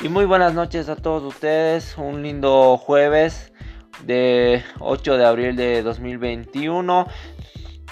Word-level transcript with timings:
Y 0.00 0.08
muy 0.08 0.26
buenas 0.26 0.54
noches 0.54 0.88
a 0.88 0.94
todos 0.94 1.24
ustedes. 1.24 1.98
Un 1.98 2.22
lindo 2.22 2.76
jueves 2.76 3.52
de 4.04 4.62
8 4.78 5.18
de 5.18 5.26
abril 5.26 5.56
de 5.56 5.82
2021. 5.82 7.08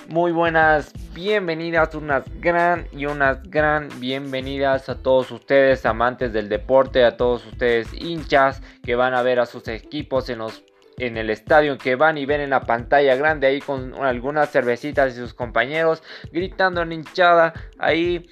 Muy 0.06 0.30
buenas 0.30 0.92
bienvenidas, 1.12 1.96
unas 1.96 2.22
gran 2.40 2.87
y 2.92 3.06
unas 3.06 3.42
gran 3.50 3.88
bienvenidas 3.99 4.88
a 4.88 5.03
todos 5.03 5.32
ustedes 5.32 5.85
amantes 5.85 6.32
del 6.32 6.49
deporte, 6.49 7.04
a 7.04 7.17
todos 7.17 7.45
ustedes 7.45 7.92
hinchas 7.92 8.63
que 8.85 8.95
van 8.95 9.14
a 9.14 9.23
ver 9.23 9.41
a 9.41 9.46
sus 9.46 9.67
equipos 9.67 10.28
en 10.28 10.38
los 10.38 10.63
en 10.99 11.17
el 11.18 11.28
estadio 11.28 11.77
que 11.77 11.95
van 11.95 12.17
y 12.17 12.24
ven 12.24 12.41
en 12.41 12.50
la 12.50 12.60
pantalla 12.60 13.17
grande 13.17 13.49
ahí 13.49 13.60
con 13.60 13.95
algunas 14.03 14.50
cervecitas 14.50 15.13
y 15.13 15.17
sus 15.17 15.35
compañeros 15.35 16.02
gritando 16.32 16.80
en 16.80 16.92
hinchada 16.92 17.52
ahí 17.78 18.30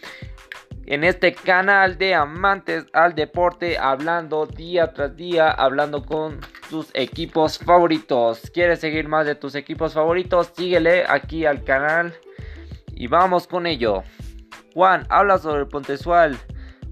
en 0.87 1.05
este 1.05 1.33
canal 1.33 1.99
de 1.99 2.15
amantes 2.15 2.87
al 2.93 3.15
deporte 3.15 3.79
hablando 3.79 4.47
día 4.47 4.93
tras 4.93 5.17
día 5.17 5.51
hablando 5.51 6.05
con 6.05 6.41
tus 6.69 6.91
equipos 6.95 7.59
favoritos 7.59 8.51
quieres 8.53 8.81
seguir 8.81 9.09
más 9.09 9.27
de 9.27 9.35
tus 9.35 9.55
equipos 9.55 9.95
favoritos 9.95 10.53
síguele 10.57 11.05
aquí 11.09 11.47
al 11.47 11.65
canal 11.65 12.15
y 12.93 13.07
vamos 13.07 13.47
con 13.47 13.67
ello 13.67 14.03
Juan 14.75 15.07
habla 15.09 15.39
sobre 15.39 15.61
el 15.61 15.69
Pontesual 15.69 16.37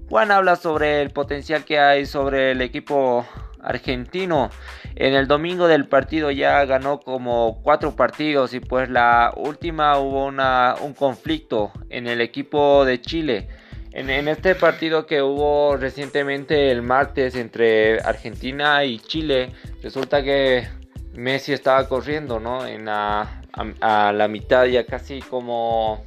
Juan 0.09 0.31
habla 0.31 0.55
sobre 0.55 1.01
el 1.01 1.11
potencial 1.11 1.65
que 1.65 1.79
hay 1.79 2.05
sobre 2.05 2.51
el 2.51 2.61
equipo 2.61 3.25
argentino. 3.63 4.49
En 4.95 5.15
el 5.15 5.27
domingo 5.27 5.67
del 5.67 5.87
partido 5.87 6.29
ya 6.29 6.63
ganó 6.65 6.99
como 6.99 7.61
cuatro 7.63 7.95
partidos 7.95 8.53
y 8.53 8.59
pues 8.59 8.89
la 8.89 9.33
última 9.35 9.97
hubo 9.97 10.25
una, 10.25 10.75
un 10.81 10.93
conflicto 10.93 11.71
en 11.89 12.07
el 12.07 12.21
equipo 12.21 12.85
de 12.85 13.01
Chile. 13.01 13.47
En, 13.93 14.27
este 14.27 14.55
partido 14.55 15.05
que 15.05 15.21
hubo 15.21 15.77
recientemente 15.77 16.71
el 16.71 16.81
martes 16.81 17.35
entre 17.35 17.99
Argentina 17.99 18.83
y 18.83 18.97
Chile, 18.97 19.51
resulta 19.83 20.23
que 20.23 20.67
Messi 21.13 21.53
estaba 21.53 21.87
corriendo, 21.87 22.39
¿no? 22.39 22.65
En 22.65 22.85
la, 22.85 23.43
a, 23.81 24.11
la 24.11 24.27
mitad 24.27 24.65
ya 24.65 24.87
casi 24.87 25.21
como 25.21 26.03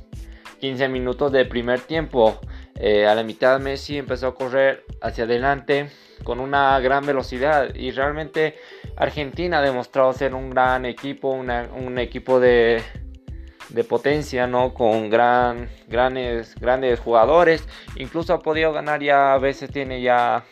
15 0.58 0.88
minutos 0.88 1.30
del 1.30 1.46
primer 1.46 1.80
tiempo. 1.80 2.40
Eh, 2.74 3.06
a 3.06 3.14
la 3.14 3.22
mitad 3.22 3.60
Messi 3.60 3.98
empezó 3.98 4.26
a 4.26 4.34
correr 4.34 4.84
hacia 5.00 5.22
adelante 5.22 5.88
con 6.24 6.40
una 6.40 6.80
gran 6.80 7.06
velocidad 7.06 7.72
y 7.72 7.92
realmente 7.92 8.56
Argentina 8.96 9.58
ha 9.58 9.62
demostrado 9.62 10.12
ser 10.12 10.34
un 10.34 10.50
gran 10.50 10.86
equipo, 10.86 11.30
un 11.30 11.98
equipo 11.98 12.40
de, 12.40 12.82
potencia, 13.84 14.46
¿no? 14.46 14.74
Con 14.74 15.10
gran, 15.10 15.68
grandes, 15.88 16.54
grandes 16.60 17.00
jugadores. 17.00 17.66
Incluso 17.96 18.34
ha 18.34 18.40
podido 18.40 18.72
ganar 18.72 19.02
ya, 19.02 19.34
a 19.34 19.38
veces 19.38 19.70
tiene 19.70 20.02
ya 20.02 20.44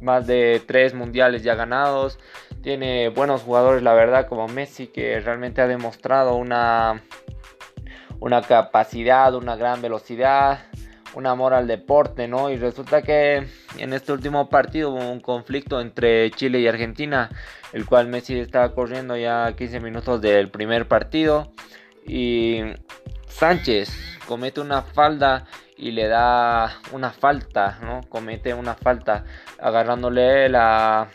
más 0.00 0.26
de 0.26 0.62
tres 0.66 0.94
mundiales 0.94 1.42
ya 1.42 1.54
ganados. 1.54 2.18
Tiene 2.62 3.08
buenos 3.08 3.42
jugadores, 3.42 3.82
la 3.82 3.94
verdad, 3.94 4.26
como 4.26 4.48
Messi, 4.48 4.86
que 4.88 5.20
realmente 5.20 5.60
ha 5.60 5.66
demostrado 5.66 6.36
una, 6.36 7.02
una 8.20 8.42
capacidad, 8.42 9.34
una 9.34 9.56
gran 9.56 9.80
velocidad 9.82 10.60
un 11.14 11.26
amor 11.26 11.54
al 11.54 11.66
deporte, 11.66 12.28
¿no? 12.28 12.50
Y 12.50 12.56
resulta 12.56 13.02
que 13.02 13.46
en 13.78 13.92
este 13.92 14.12
último 14.12 14.48
partido 14.48 14.90
hubo 14.90 15.10
un 15.10 15.20
conflicto 15.20 15.80
entre 15.80 16.30
Chile 16.30 16.60
y 16.60 16.68
Argentina, 16.68 17.30
el 17.72 17.86
cual 17.86 18.06
Messi 18.08 18.38
estaba 18.38 18.72
corriendo 18.74 19.16
ya 19.16 19.54
15 19.56 19.80
minutos 19.80 20.20
del 20.20 20.50
primer 20.50 20.86
partido 20.86 21.52
y 22.10 22.60
Sánchez 23.28 23.88
comete 24.26 24.60
una 24.60 24.82
falda 24.82 25.46
y 25.76 25.92
le 25.92 26.08
da 26.08 26.80
una 26.90 27.10
falta, 27.10 27.78
¿no? 27.82 28.00
Comete 28.08 28.52
una 28.52 28.74
falta 28.74 29.24
agarrándole 29.60 30.48
la 30.48 31.08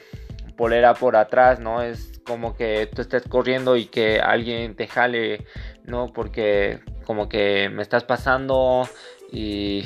polera 0.55 0.93
por 0.93 1.17
atrás, 1.17 1.59
¿no? 1.59 1.81
Es 1.81 2.21
como 2.25 2.55
que 2.55 2.89
tú 2.95 3.01
estés 3.01 3.23
corriendo 3.27 3.75
y 3.75 3.87
que 3.87 4.21
alguien 4.21 4.77
te 4.77 4.87
jale, 4.87 5.45
¿no? 5.83 6.13
Porque 6.13 6.79
como 7.05 7.27
que 7.27 7.67
me 7.69 7.81
estás 7.81 8.05
pasando 8.05 8.87
y 9.33 9.83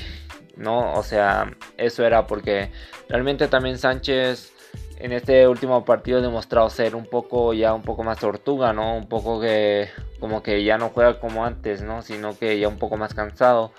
no, 0.58 0.94
o 0.94 1.02
sea, 1.02 1.58
eso 1.78 2.06
era 2.06 2.28
porque 2.28 2.72
realmente 3.10 3.48
también 3.48 3.80
Sánchez 3.80 4.54
en 5.00 5.14
este 5.14 5.48
último 5.48 5.86
partido 5.86 6.20
ha 6.20 6.22
demostrado 6.22 6.70
ser 6.70 6.94
un 6.96 7.06
poco 7.06 7.54
ya 7.54 7.74
un 7.74 7.84
poco 7.84 8.04
más 8.04 8.20
tortuga, 8.20 8.74
¿no? 8.74 8.98
Un 8.98 9.08
poco 9.08 9.40
que 9.40 9.88
como 10.20 10.44
que 10.44 10.64
ya 10.64 10.78
no 10.78 10.90
juega 10.90 11.20
como 11.20 11.46
antes, 11.46 11.82
¿no? 11.82 12.02
Sino 12.02 12.38
que 12.38 12.60
ya 12.60 12.68
un 12.68 12.78
poco 12.78 12.98
más 12.98 13.14
cansado. 13.14 13.72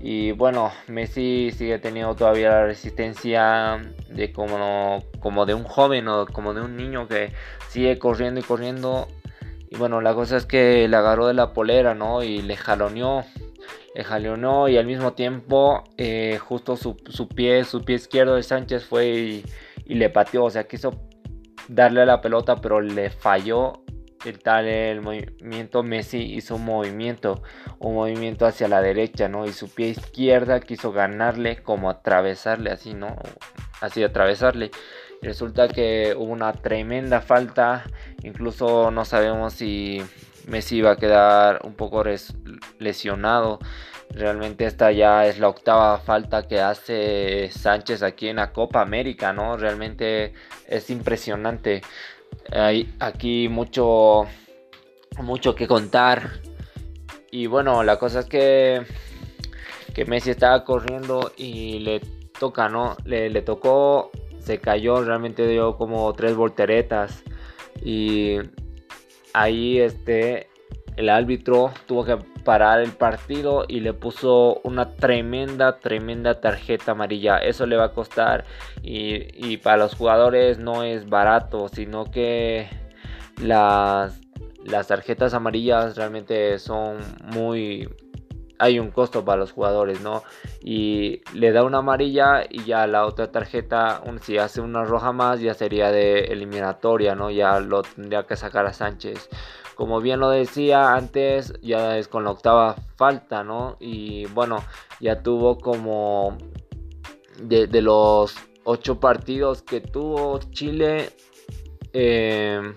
Y 0.00 0.30
bueno, 0.32 0.70
Messi 0.86 1.50
sigue 1.50 1.80
teniendo 1.80 2.14
todavía 2.14 2.50
la 2.50 2.66
resistencia 2.66 3.84
de 4.08 4.32
como, 4.32 5.02
como 5.18 5.46
de 5.46 5.54
un 5.54 5.64
joven 5.64 6.06
o 6.06 6.26
como 6.26 6.54
de 6.54 6.60
un 6.60 6.76
niño 6.76 7.08
que 7.08 7.32
sigue 7.68 7.98
corriendo 7.98 8.38
y 8.38 8.44
corriendo. 8.44 9.08
Y 9.70 9.76
bueno, 9.76 10.00
la 10.00 10.14
cosa 10.14 10.36
es 10.36 10.46
que 10.46 10.86
le 10.86 10.96
agarró 10.96 11.26
de 11.26 11.34
la 11.34 11.52
polera, 11.52 11.94
¿no? 11.94 12.22
Y 12.22 12.40
le 12.40 12.56
jaloneó 12.56 13.24
jaleonó 14.04 14.68
y 14.68 14.76
al 14.76 14.86
mismo 14.86 15.12
tiempo 15.12 15.84
eh, 15.96 16.38
justo 16.38 16.76
su, 16.76 16.96
pie, 17.28 17.64
su 17.64 17.84
pie 17.84 17.96
izquierdo 17.96 18.36
de 18.36 18.42
Sánchez 18.42 18.84
fue 18.84 19.42
le 19.94 20.10
pateó, 20.10 20.44
o 20.44 20.50
sea, 20.50 20.64
quiso 20.68 21.08
darle 21.68 22.02
a 22.02 22.06
la 22.06 22.20
pelota 22.20 22.56
pero 22.56 22.80
le 22.80 23.10
falló 23.10 23.84
el 24.24 24.40
tal 24.40 24.66
el 24.66 25.00
movimiento 25.00 25.82
Messi 25.82 26.18
hizo 26.18 26.56
un 26.56 26.64
movimiento, 26.64 27.42
un 27.78 27.94
movimiento 27.94 28.46
hacia 28.46 28.68
la 28.68 28.82
derecha, 28.82 29.28
¿no? 29.28 29.46
Y 29.46 29.52
su 29.52 29.72
pie 29.72 29.88
izquierda 29.88 30.60
quiso 30.60 30.92
ganarle 30.92 31.62
como 31.62 31.90
atravesarle 31.90 32.70
así, 32.70 32.94
¿no? 32.94 33.16
Así 33.80 34.02
atravesarle. 34.02 34.70
Y 35.22 35.26
resulta 35.26 35.68
que 35.68 36.14
hubo 36.16 36.32
una 36.32 36.52
tremenda 36.52 37.20
falta, 37.20 37.84
incluso 38.22 38.90
no 38.90 39.04
sabemos 39.04 39.52
si 39.54 40.02
Messi 40.46 40.80
va 40.80 40.92
a 40.92 40.96
quedar 40.96 41.60
un 41.64 41.74
poco 41.74 42.02
lesionado. 42.78 43.58
Realmente 44.10 44.64
esta 44.64 44.90
ya 44.90 45.26
es 45.26 45.38
la 45.38 45.48
octava 45.48 45.98
falta 45.98 46.46
que 46.48 46.60
hace 46.60 47.50
Sánchez 47.52 48.02
aquí 48.02 48.28
en 48.28 48.36
la 48.36 48.52
Copa 48.52 48.80
América, 48.80 49.32
¿no? 49.32 49.56
Realmente 49.56 50.32
es 50.66 50.90
impresionante. 50.90 51.82
Hay 52.50 52.94
aquí 52.98 53.48
mucho, 53.48 54.26
mucho 55.22 55.54
que 55.54 55.68
contar. 55.68 56.40
Y 57.30 57.46
bueno, 57.46 57.82
la 57.82 57.98
cosa 57.98 58.20
es 58.20 58.26
que, 58.26 58.82
que 59.94 60.04
Messi 60.06 60.30
estaba 60.30 60.64
corriendo 60.64 61.32
y 61.36 61.80
le 61.80 62.00
toca, 62.38 62.68
¿no? 62.68 62.96
Le, 63.04 63.28
le 63.28 63.42
tocó, 63.42 64.10
se 64.40 64.58
cayó, 64.58 65.04
realmente 65.04 65.46
dio 65.46 65.76
como 65.76 66.12
tres 66.14 66.34
volteretas. 66.34 67.22
Y 67.82 68.38
ahí 69.34 69.78
este 69.78 70.47
el 70.98 71.10
árbitro 71.10 71.70
tuvo 71.86 72.04
que 72.04 72.16
parar 72.44 72.80
el 72.80 72.90
partido 72.90 73.64
y 73.68 73.78
le 73.78 73.92
puso 73.92 74.60
una 74.64 74.96
tremenda, 74.96 75.78
tremenda 75.78 76.40
tarjeta 76.40 76.90
amarilla. 76.90 77.38
Eso 77.38 77.66
le 77.66 77.76
va 77.76 77.84
a 77.84 77.92
costar 77.92 78.44
y, 78.82 79.58
para 79.58 79.76
los 79.76 79.94
jugadores 79.94 80.58
no 80.58 80.82
es 80.82 81.08
barato, 81.08 81.68
sino 81.68 82.10
que 82.10 82.68
las, 83.40 84.20
las 84.64 84.88
tarjetas 84.88 85.34
amarillas 85.34 85.96
realmente 85.96 86.58
son 86.58 86.98
muy... 87.32 87.88
Hay 88.58 88.80
un 88.80 88.90
costo 88.90 89.24
para 89.24 89.38
los 89.38 89.52
jugadores, 89.52 90.00
¿no? 90.00 90.24
Y 90.60 91.20
le 91.32 91.52
da 91.52 91.62
una 91.62 91.78
amarilla 91.78 92.42
y 92.50 92.64
ya 92.64 92.88
la 92.88 93.06
otra 93.06 93.30
tarjeta, 93.30 94.02
si 94.22 94.36
hace 94.36 94.60
una 94.60 94.82
roja 94.82 95.12
más, 95.12 95.38
ya 95.38 95.54
sería 95.54 95.92
de 95.92 96.24
eliminatoria, 96.24 97.14
¿no? 97.14 97.30
Ya 97.30 97.60
lo 97.60 97.82
tendría 97.82 98.24
que 98.24 98.34
sacar 98.34 98.66
a 98.66 98.72
Sánchez 98.72 99.28
como 99.78 100.00
bien 100.00 100.18
lo 100.18 100.30
decía 100.30 100.96
antes, 100.96 101.54
ya 101.62 101.98
es 101.98 102.08
con 102.08 102.24
la 102.24 102.32
octava 102.32 102.74
falta, 102.96 103.44
¿no? 103.44 103.76
Y 103.78 104.26
bueno, 104.26 104.56
ya 104.98 105.22
tuvo 105.22 105.56
como 105.56 106.36
de, 107.40 107.68
los 107.80 108.34
ocho 108.64 108.98
partidos 108.98 109.62
que 109.62 109.80
tuvo 109.80 110.40
Chile, 110.50 111.10
em, 111.92 112.74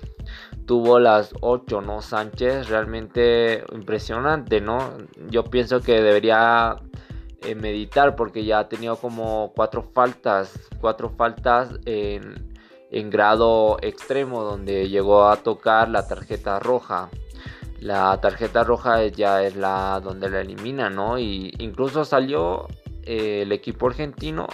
tuvo 0.68 1.00
las 1.00 1.33
ocho, 1.42 1.81
¿no? 1.81 2.03
Sánchez, 2.03 2.69
realmente 2.69 3.63
impresionante, 3.74 4.62
¿no? 4.62 4.94
Yo 5.27 5.45
pienso 5.45 5.81
que 5.81 6.04
debería 6.04 6.75
eh, 7.42 7.56
meditar 7.56 8.15
porque 8.15 8.45
ya 8.45 8.59
ha 8.59 8.69
tenido 8.69 8.95
como 8.97 9.54
cuatro 9.56 9.81
faltas, 9.81 10.69
cuatro 10.80 11.09
faltas 11.09 11.80
en 11.86 12.50
en 12.91 13.09
grado 13.09 13.77
extremo 13.81 14.43
donde 14.43 14.89
llegó 14.89 15.27
a 15.27 15.38
tocar 15.38 15.89
la 15.89 16.07
tarjeta 16.07 16.59
roja. 16.59 17.09
La 17.79 18.19
tarjeta 18.21 18.63
roja 18.63 19.07
ya 19.07 19.43
es 19.43 19.55
la 19.55 19.99
donde 20.03 20.29
la 20.29 20.41
elimina, 20.41 20.89
¿no? 20.89 21.17
Y 21.17 21.53
incluso 21.59 22.05
salió 22.05 22.67
eh, 23.03 23.41
el 23.43 23.51
equipo 23.51 23.88
argentino 23.88 24.47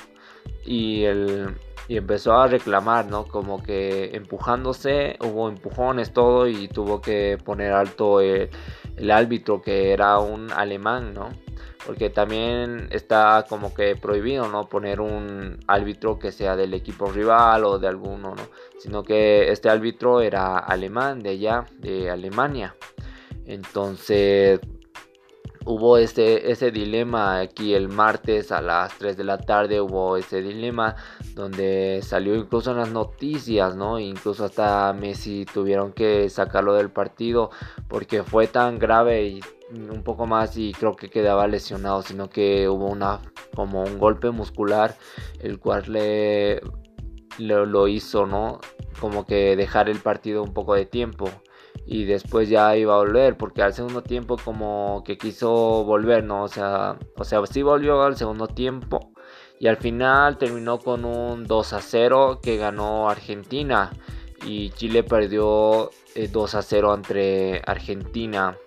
y 0.66 1.04
el, 1.04 1.56
y 1.90 1.98
empezó 1.98 2.34
a 2.34 2.48
reclamar, 2.48 3.08
¿no? 3.08 3.26
Como 3.26 3.62
que 3.64 4.16
empujándose, 4.16 5.18
hubo 5.22 5.50
empujones, 5.50 6.14
todo 6.14 6.48
y 6.48 6.68
tuvo 6.68 7.02
que 7.02 7.38
poner 7.44 7.74
alto 7.74 8.22
el, 8.22 8.50
el 8.98 9.12
árbitro 9.12 9.62
que 9.62 9.92
era 9.94 10.20
un 10.20 10.52
alemán, 10.52 11.14
¿no? 11.14 11.30
Porque 11.86 12.10
también 12.10 12.90
está 12.92 13.46
como 13.48 13.74
que 13.74 13.96
prohibido, 13.96 14.48
¿no? 14.50 14.68
Poner 14.68 15.00
un 15.00 15.58
árbitro 15.68 16.20
que 16.20 16.32
sea 16.32 16.56
del 16.56 16.74
equipo 16.74 17.10
rival 17.12 17.64
o 17.64 17.80
de 17.80 17.88
alguno, 17.88 18.36
¿no? 18.36 18.50
Sino 18.80 19.04
que 19.04 19.52
este 19.52 19.70
árbitro 19.70 20.22
era 20.22 20.58
alemán, 20.58 21.22
de 21.22 21.30
allá, 21.30 21.66
de 21.80 22.10
Alemania. 22.10 22.76
Entonces, 23.46 24.60
hubo 25.68 25.98
ese, 25.98 26.50
ese 26.50 26.72
dilema 26.72 27.40
aquí 27.40 27.74
el 27.74 27.90
martes 27.90 28.52
a 28.54 28.62
las 28.62 28.98
3 28.98 29.18
de 29.18 29.24
la 29.26 29.38
tarde 29.38 29.82
hubo 29.82 30.16
ese 30.16 30.42
dilema 30.42 30.96
donde 31.36 32.00
salió 32.04 32.36
incluso 32.36 32.72
en 32.72 32.78
las 32.78 32.92
noticias, 32.92 33.76
¿no? 33.76 34.00
Incluso 34.00 34.46
hasta 34.46 34.94
Messi 34.94 35.46
tuvieron 35.46 35.92
que 35.92 36.30
sacarlo 36.30 36.74
del 36.74 36.90
partido 36.90 37.52
porque 37.90 38.24
fue 38.24 38.48
tan 38.48 38.80
grave 38.80 39.28
y 39.28 39.42
un 39.72 40.04
poco 40.04 40.26
más 40.26 40.58
y 40.58 40.72
creo 40.72 40.96
que 40.96 41.10
quedaba 41.10 41.46
lesionado, 41.48 42.02
sino 42.02 42.30
que 42.30 42.70
hubo 42.70 42.88
una 42.88 43.20
como 43.54 43.84
un 43.84 44.00
golpe 44.00 44.32
muscular 44.32 44.96
el 45.42 45.60
cual 45.60 45.84
le 45.88 46.62
lo 47.38 47.88
hizo, 47.88 48.26
¿no? 48.26 48.60
Como 49.02 49.26
que 49.26 49.56
dejar 49.58 49.90
el 49.90 50.00
partido 50.00 50.42
un 50.42 50.54
poco 50.54 50.76
de 50.76 50.86
tiempo 50.86 51.30
y 51.88 52.04
después 52.04 52.50
ya 52.50 52.76
iba 52.76 52.94
a 52.94 52.98
volver 52.98 53.38
porque 53.38 53.62
al 53.64 53.74
segundo 53.74 54.04
tiempo 54.04 54.36
como 54.44 55.04
que 55.06 55.18
quiso 55.18 55.86
volver, 55.86 56.22
¿no? 56.26 56.44
O 56.44 56.48
sea, 56.50 56.98
o 57.16 57.24
sea, 57.24 57.46
sí 57.46 57.62
volvió 57.62 58.04
al 58.04 58.18
segundo 58.18 58.48
tiempo 58.48 59.14
y 59.58 59.68
al 59.68 59.78
final 59.78 60.38
terminó 60.38 60.80
con 60.80 61.06
un 61.06 61.46
2 61.46 61.74
a 61.74 61.82
0 61.82 62.40
que 62.44 62.58
ganó 62.58 63.10
Argentina 63.10 63.92
y 64.46 64.70
Chile 64.72 65.04
perdió 65.04 65.90
2 66.14 66.54
eh, 66.54 66.58
a 66.58 66.62
0 66.62 66.94
entre 66.94 67.62
Argentina. 67.66 68.58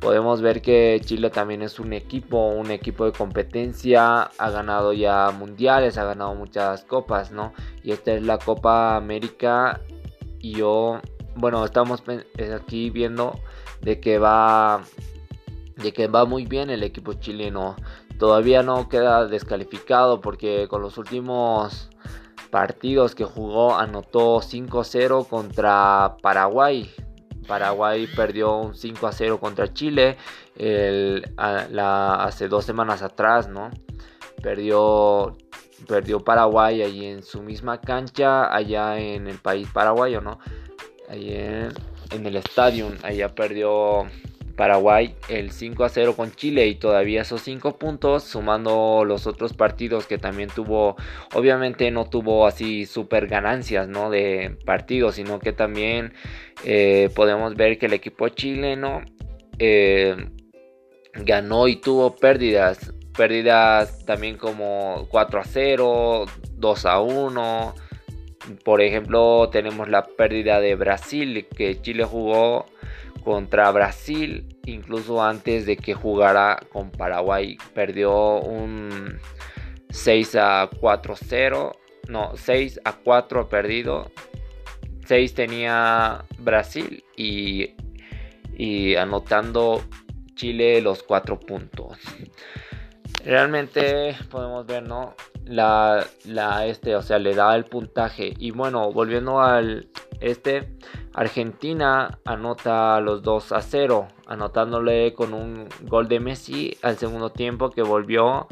Podemos 0.00 0.40
ver 0.40 0.62
que 0.62 1.00
Chile 1.04 1.28
también 1.28 1.60
es 1.60 1.78
un 1.78 1.92
equipo, 1.92 2.48
un 2.48 2.70
equipo 2.70 3.04
de 3.04 3.12
competencia, 3.12 4.22
ha 4.22 4.50
ganado 4.50 4.94
ya 4.94 5.30
mundiales, 5.30 5.98
ha 5.98 6.04
ganado 6.04 6.34
muchas 6.34 6.84
copas, 6.84 7.32
¿no? 7.32 7.52
Y 7.82 7.92
esta 7.92 8.14
es 8.14 8.22
la 8.22 8.38
Copa 8.38 8.96
América 8.96 9.80
y 10.40 10.52
yo 10.56 11.00
bueno, 11.36 11.64
estamos 11.64 12.02
aquí 12.54 12.90
viendo 12.90 13.38
de 13.80 14.00
que 14.00 14.18
va 14.18 14.82
de 15.76 15.92
que 15.92 16.06
va 16.06 16.24
muy 16.24 16.46
bien 16.46 16.70
el 16.70 16.82
equipo 16.82 17.14
chileno. 17.14 17.76
Todavía 18.18 18.62
no 18.62 18.88
queda 18.88 19.26
descalificado 19.26 20.20
porque 20.20 20.68
con 20.68 20.82
los 20.82 20.98
últimos 20.98 21.90
partidos 22.50 23.16
que 23.16 23.24
jugó 23.24 23.74
anotó 23.76 24.40
5-0 24.40 25.26
contra 25.26 26.16
Paraguay. 26.22 26.88
Paraguay 27.48 28.06
perdió 28.06 28.56
un 28.56 28.74
5-0 28.74 29.40
contra 29.40 29.72
Chile 29.72 30.16
hace 31.36 32.48
dos 32.48 32.64
semanas 32.64 33.02
atrás, 33.02 33.48
¿no? 33.48 33.70
Perdió, 34.40 35.36
perdió 35.88 36.20
Paraguay 36.20 36.82
allí 36.82 37.06
en 37.06 37.24
su 37.24 37.42
misma 37.42 37.80
cancha, 37.80 38.54
allá 38.54 38.98
en 38.98 39.26
el 39.26 39.38
país 39.38 39.68
paraguayo, 39.72 40.20
¿no? 40.20 40.38
Ayer 41.14 41.72
en 42.10 42.26
el 42.26 42.34
estadio, 42.34 42.92
allá 43.04 43.28
perdió 43.28 44.06
Paraguay 44.56 45.14
el 45.28 45.52
5 45.52 45.84
a 45.84 45.88
0 45.88 46.16
con 46.16 46.32
Chile 46.32 46.66
y 46.66 46.74
todavía 46.74 47.22
esos 47.22 47.40
5 47.42 47.78
puntos 47.78 48.24
sumando 48.24 49.04
los 49.04 49.28
otros 49.28 49.52
partidos 49.52 50.06
que 50.06 50.18
también 50.18 50.48
tuvo 50.48 50.96
obviamente 51.34 51.90
no 51.92 52.06
tuvo 52.06 52.46
así 52.46 52.86
super 52.86 53.26
ganancias 53.28 53.88
no 53.88 54.10
de 54.10 54.56
partidos 54.64 55.16
sino 55.16 55.38
que 55.38 55.52
también 55.52 56.12
eh, 56.64 57.10
podemos 57.14 57.54
ver 57.54 57.78
que 57.78 57.86
el 57.86 57.92
equipo 57.92 58.28
chileno 58.28 59.02
eh, 59.58 60.16
ganó 61.14 61.66
y 61.66 61.76
tuvo 61.76 62.14
pérdidas 62.14 62.92
pérdidas 63.16 64.04
también 64.04 64.36
como 64.36 65.06
4 65.10 65.40
a 65.40 65.44
0 65.44 66.26
2 66.56 66.86
a 66.86 67.00
1 67.00 67.74
por 68.64 68.80
ejemplo, 68.80 69.48
tenemos 69.50 69.88
la 69.88 70.06
pérdida 70.06 70.60
de 70.60 70.74
Brasil, 70.74 71.46
que 71.56 71.80
Chile 71.80 72.04
jugó 72.04 72.66
contra 73.24 73.70
Brasil, 73.70 74.46
incluso 74.66 75.22
antes 75.22 75.66
de 75.66 75.76
que 75.76 75.94
jugara 75.94 76.60
con 76.72 76.90
Paraguay. 76.90 77.56
Perdió 77.74 78.40
un 78.40 79.18
6 79.90 80.36
a 80.36 80.70
4-0, 80.70 81.76
no, 82.08 82.32
6 82.36 82.80
a 82.84 82.92
4 82.92 83.48
perdido. 83.48 84.10
6 85.06 85.34
tenía 85.34 86.24
Brasil 86.38 87.04
y, 87.16 87.74
y 88.56 88.94
anotando 88.96 89.82
Chile 90.34 90.80
los 90.80 91.02
4 91.02 91.40
puntos. 91.40 91.98
Realmente 93.24 94.16
podemos 94.30 94.66
ver, 94.66 94.82
¿no? 94.86 95.14
la, 95.46 96.06
la 96.24 96.66
este, 96.66 96.96
o 96.96 97.02
sea, 97.02 97.18
le 97.18 97.34
da 97.34 97.54
el 97.56 97.64
puntaje. 97.64 98.34
Y 98.38 98.50
bueno, 98.50 98.92
volviendo 98.92 99.40
al 99.40 99.88
este, 100.20 100.76
Argentina 101.12 102.18
anota 102.24 103.00
los 103.00 103.22
2 103.22 103.52
a 103.52 103.60
0, 103.60 104.08
anotándole 104.26 105.14
con 105.14 105.34
un 105.34 105.68
gol 105.82 106.08
de 106.08 106.20
Messi 106.20 106.76
al 106.82 106.96
segundo 106.96 107.30
tiempo 107.30 107.70
que 107.70 107.82
volvió. 107.82 108.48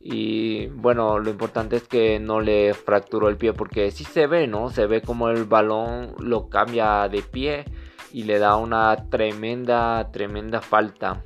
Y 0.00 0.66
bueno, 0.68 1.18
lo 1.18 1.30
importante 1.30 1.76
es 1.76 1.88
que 1.88 2.20
no 2.20 2.40
le 2.40 2.72
fracturó 2.72 3.28
el 3.28 3.36
pie 3.36 3.52
porque 3.52 3.90
sí 3.90 4.04
se 4.04 4.26
ve, 4.26 4.46
¿no? 4.46 4.70
Se 4.70 4.86
ve 4.86 5.02
como 5.02 5.28
el 5.28 5.44
balón 5.44 6.14
lo 6.20 6.48
cambia 6.48 7.08
de 7.08 7.22
pie 7.22 7.64
y 8.12 8.22
le 8.22 8.38
da 8.38 8.56
una 8.56 8.96
tremenda, 9.10 10.10
tremenda 10.12 10.60
falta 10.60 11.24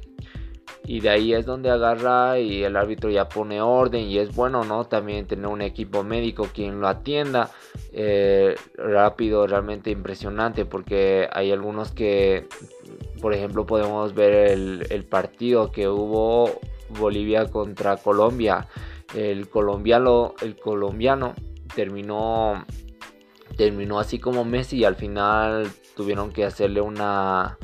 y 0.84 1.00
de 1.00 1.10
ahí 1.10 1.32
es 1.32 1.46
donde 1.46 1.70
agarra 1.70 2.38
y 2.38 2.64
el 2.64 2.76
árbitro 2.76 3.08
ya 3.10 3.28
pone 3.28 3.60
orden 3.60 4.02
y 4.02 4.18
es 4.18 4.34
bueno 4.34 4.64
no 4.64 4.84
también 4.84 5.26
tener 5.26 5.46
un 5.46 5.62
equipo 5.62 6.02
médico 6.02 6.48
quien 6.52 6.80
lo 6.80 6.88
atienda 6.88 7.50
eh, 7.92 8.56
rápido 8.76 9.46
realmente 9.46 9.90
impresionante 9.90 10.64
porque 10.64 11.28
hay 11.32 11.52
algunos 11.52 11.92
que 11.92 12.48
por 13.20 13.32
ejemplo 13.32 13.64
podemos 13.64 14.14
ver 14.14 14.50
el, 14.50 15.04
partido 15.04 15.70
que 15.70 15.88
hubo 15.88 16.50
Bolivia 16.88 17.46
contra 17.46 17.96
Colombia. 17.96 18.66
El 19.14 19.48
colombiano 19.48 20.34
el 20.42 20.56
colombiano 20.56 21.34
terminó 21.74 22.64
terminó 23.56 24.00
así 24.00 24.18
como 24.18 24.44
Messi 24.44 24.78
y 24.78 24.84
al 24.84 24.96
final 24.96 25.70
tuvieron 25.94 26.32
que 26.32 26.44
hacerle 26.44 26.80
una 26.80 27.58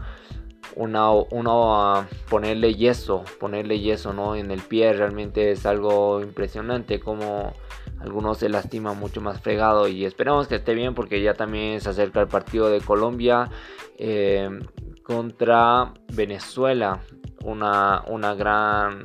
una, 0.76 1.10
una 1.12 2.08
ponerle 2.28 2.74
yeso, 2.74 3.24
ponerle 3.40 3.80
yeso 3.80 4.12
¿no? 4.12 4.36
en 4.36 4.50
el 4.50 4.60
pie 4.60 4.92
realmente 4.92 5.50
es 5.50 5.66
algo 5.66 6.20
impresionante 6.20 7.00
como 7.00 7.52
algunos 8.00 8.38
se 8.38 8.48
lastiman 8.48 8.98
mucho 8.98 9.20
más 9.20 9.40
fregado 9.40 9.88
y 9.88 10.04
esperamos 10.04 10.46
que 10.46 10.56
esté 10.56 10.74
bien 10.74 10.94
porque 10.94 11.20
ya 11.22 11.34
también 11.34 11.80
se 11.80 11.90
acerca 11.90 12.20
el 12.20 12.28
partido 12.28 12.70
de 12.70 12.80
Colombia 12.80 13.50
eh, 13.96 14.48
contra 15.02 15.92
Venezuela. 16.12 17.00
Una, 17.44 18.04
una 18.08 18.34
gran 18.34 19.02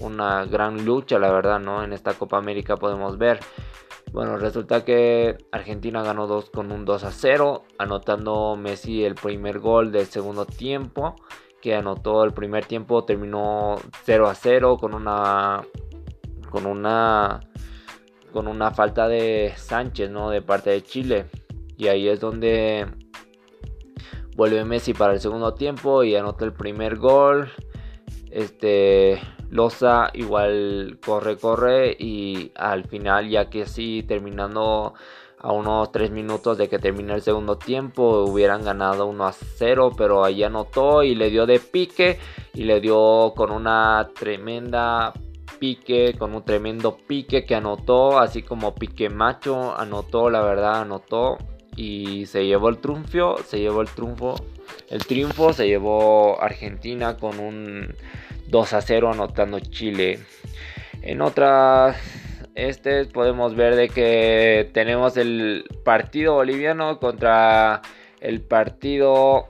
una 0.00 0.44
gran 0.46 0.84
lucha 0.84 1.18
la 1.18 1.30
verdad 1.30 1.60
no 1.60 1.82
en 1.82 1.92
esta 1.92 2.14
Copa 2.14 2.38
América 2.38 2.76
podemos 2.76 3.18
ver 3.18 3.40
bueno, 4.12 4.36
resulta 4.38 4.84
que 4.84 5.38
Argentina 5.52 6.02
ganó 6.02 6.26
2 6.26 6.50
con 6.50 6.72
un 6.72 6.84
2 6.84 7.04
a 7.04 7.12
0, 7.12 7.64
anotando 7.78 8.56
Messi 8.56 9.04
el 9.04 9.14
primer 9.14 9.60
gol 9.60 9.92
del 9.92 10.06
segundo 10.06 10.46
tiempo, 10.46 11.14
que 11.60 11.74
anotó 11.74 12.24
el 12.24 12.32
primer 12.32 12.64
tiempo, 12.64 13.04
terminó 13.04 13.76
0 14.04 14.28
a 14.28 14.34
0 14.34 14.78
con 14.78 14.94
una 14.94 15.62
con 16.50 16.66
una 16.66 17.40
con 18.32 18.48
una 18.48 18.70
falta 18.72 19.08
de 19.08 19.52
Sánchez, 19.56 20.10
¿no? 20.10 20.30
de 20.30 20.42
parte 20.42 20.70
de 20.70 20.82
Chile. 20.82 21.26
Y 21.76 21.88
ahí 21.88 22.08
es 22.08 22.20
donde 22.20 22.86
vuelve 24.36 24.64
Messi 24.64 24.94
para 24.94 25.12
el 25.12 25.20
segundo 25.20 25.54
tiempo 25.54 26.02
y 26.04 26.16
anota 26.16 26.44
el 26.44 26.52
primer 26.52 26.96
gol. 26.96 27.50
Este 28.30 29.20
Loza 29.50 30.10
igual 30.14 30.98
corre, 31.04 31.36
corre 31.36 31.96
y 31.98 32.52
al 32.54 32.84
final 32.84 33.28
ya 33.28 33.50
que 33.50 33.66
sí 33.66 34.04
terminando 34.06 34.94
a 35.42 35.52
unos 35.52 35.90
3 35.90 36.10
minutos 36.10 36.58
de 36.58 36.68
que 36.68 36.78
termine 36.78 37.14
el 37.14 37.22
segundo 37.22 37.56
tiempo 37.56 38.24
hubieran 38.24 38.62
ganado 38.62 39.06
1 39.06 39.26
a 39.26 39.32
0 39.32 39.92
pero 39.96 40.24
ahí 40.24 40.42
anotó 40.42 41.02
y 41.02 41.14
le 41.14 41.30
dio 41.30 41.46
de 41.46 41.58
pique 41.58 42.18
y 42.54 42.64
le 42.64 42.80
dio 42.80 43.32
con 43.34 43.50
una 43.50 44.10
tremenda 44.14 45.12
pique 45.58 46.14
con 46.18 46.34
un 46.34 46.44
tremendo 46.44 46.96
pique 46.96 47.44
que 47.44 47.54
anotó 47.54 48.18
así 48.18 48.42
como 48.42 48.74
pique 48.74 49.08
macho 49.08 49.74
anotó 49.76 50.28
la 50.28 50.42
verdad 50.42 50.82
anotó 50.82 51.38
y 51.74 52.26
se 52.26 52.46
llevó 52.46 52.68
el 52.68 52.78
triunfo 52.78 53.38
se 53.38 53.58
llevó 53.58 53.80
el 53.80 53.88
triunfo 53.88 54.34
el 54.90 55.06
triunfo 55.06 55.54
se 55.54 55.66
llevó 55.66 56.40
Argentina 56.40 57.16
con 57.16 57.40
un 57.40 57.94
2 58.50 58.72
a 58.72 58.80
0 58.80 59.12
anotando 59.12 59.60
Chile. 59.60 60.18
En 61.02 61.22
otras 61.22 61.96
este 62.54 63.04
podemos 63.06 63.54
ver 63.54 63.74
de 63.76 63.88
que 63.88 64.70
tenemos 64.74 65.16
el 65.16 65.64
partido 65.84 66.34
boliviano 66.34 66.98
contra 66.98 67.80
el 68.20 68.42
partido 68.42 69.46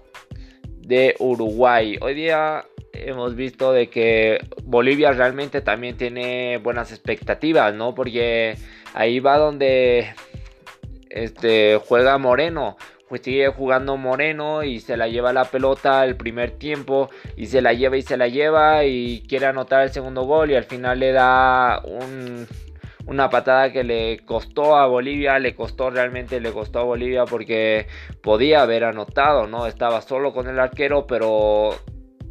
de 0.77 1.17
Uruguay. 1.19 1.99
Hoy 2.01 2.15
día 2.15 2.67
hemos 2.93 3.35
visto 3.35 3.73
de 3.73 3.89
que 3.89 4.39
Bolivia 4.65 5.13
realmente 5.13 5.61
también 5.61 5.97
tiene 5.97 6.59
buenas 6.59 6.93
expectativas, 6.93 7.75
¿no? 7.75 7.95
Porque 7.95 8.57
ahí 8.95 9.19
va 9.19 9.39
donde 9.39 10.15
este 11.09 11.81
juega 11.85 12.19
Moreno 12.19 12.77
pues 13.11 13.23
sigue 13.23 13.49
jugando 13.49 13.97
Moreno 13.97 14.63
y 14.63 14.79
se 14.79 14.97
la 14.97 15.09
lleva 15.09 15.33
la 15.33 15.45
pelota 15.45 16.05
el 16.05 16.15
primer 16.17 16.53
tiempo 16.53 17.11
y 17.37 17.47
se 17.47 17.61
la 17.61 17.73
lleva 17.73 17.97
y 17.97 18.03
se 18.03 18.17
la 18.17 18.29
lleva 18.29 18.85
y 18.85 19.25
quiere 19.29 19.47
anotar 19.47 19.83
el 19.83 19.91
segundo 19.91 20.23
gol 20.23 20.53
y 20.53 20.55
al 20.55 20.63
final 20.63 21.01
le 21.01 21.11
da 21.11 21.83
una 23.07 23.29
patada 23.29 23.73
que 23.73 23.83
le 23.83 24.21
costó 24.25 24.77
a 24.77 24.87
Bolivia, 24.87 25.41
le 25.41 25.57
costó 25.57 25.91
realmente, 25.91 26.39
le 26.39 26.53
costó 26.53 26.79
a 26.79 26.85
Bolivia 26.85 27.25
porque 27.25 27.89
podía 28.23 28.63
haber 28.63 28.85
anotado, 28.85 29.49
¿no? 29.49 29.67
Estaba 29.67 30.03
solo 30.03 30.33
con 30.33 30.47
el 30.47 30.61
arquero, 30.61 31.09
pero 31.09 31.71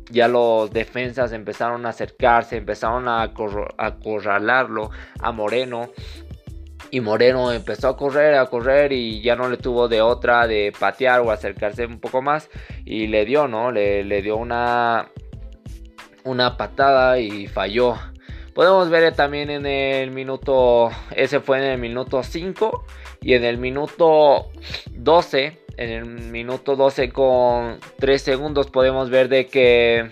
ya 0.09 0.29
los 0.29 0.71
defensas 0.71 1.33
empezaron 1.33 1.86
a 1.86 1.89
acercarse, 1.89 2.55
empezaron 2.55 3.09
a 3.09 3.24
acorralarlo 3.77 4.91
a 5.19 5.31
Moreno 5.33 5.89
y 6.91 7.01
Moreno 7.01 7.51
empezó 7.51 7.89
a 7.89 7.98
correr, 7.98 8.36
a 8.36 8.48
correr 8.48 8.91
y 8.91 9.21
ya 9.21 9.36
no 9.36 9.50
le 9.50 9.57
tuvo 9.57 9.88
de 9.88 10.01
otra 10.01 10.48
de 10.48 10.74
patear 10.77 11.21
o 11.21 11.31
acercarse 11.31 11.86
un 11.86 12.00
poco 12.00 12.21
más. 12.21 12.50
Y 12.86 13.07
le 13.07 13.25
dio, 13.25 13.48
¿no? 13.48 13.71
Le, 13.71 14.21
dio 14.21 14.38
una, 14.38 15.09
una 16.24 16.57
patada 16.57 17.19
y 17.19 17.48
falló. 17.48 17.95
Podemos 18.53 18.89
ver 18.89 19.13
también 19.15 19.50
en 19.50 19.65
el 19.65 20.12
minuto, 20.12 20.89
ese 21.15 21.39
fue 21.39 21.59
en 21.59 21.65
el 21.65 21.77
minuto 21.77 22.24
5 22.24 22.86
y 23.21 23.33
en 23.33 23.45
el 23.45 23.57
minuto 23.57 24.50
12, 24.91 25.59
en 25.77 25.89
el 25.89 26.05
minuto 26.05 26.75
12 26.75 27.09
con 27.09 27.79
3 28.00 28.21
segundos 28.21 28.69
podemos 28.69 29.09
ver 29.09 29.29
de 29.29 29.45
que 29.45 30.09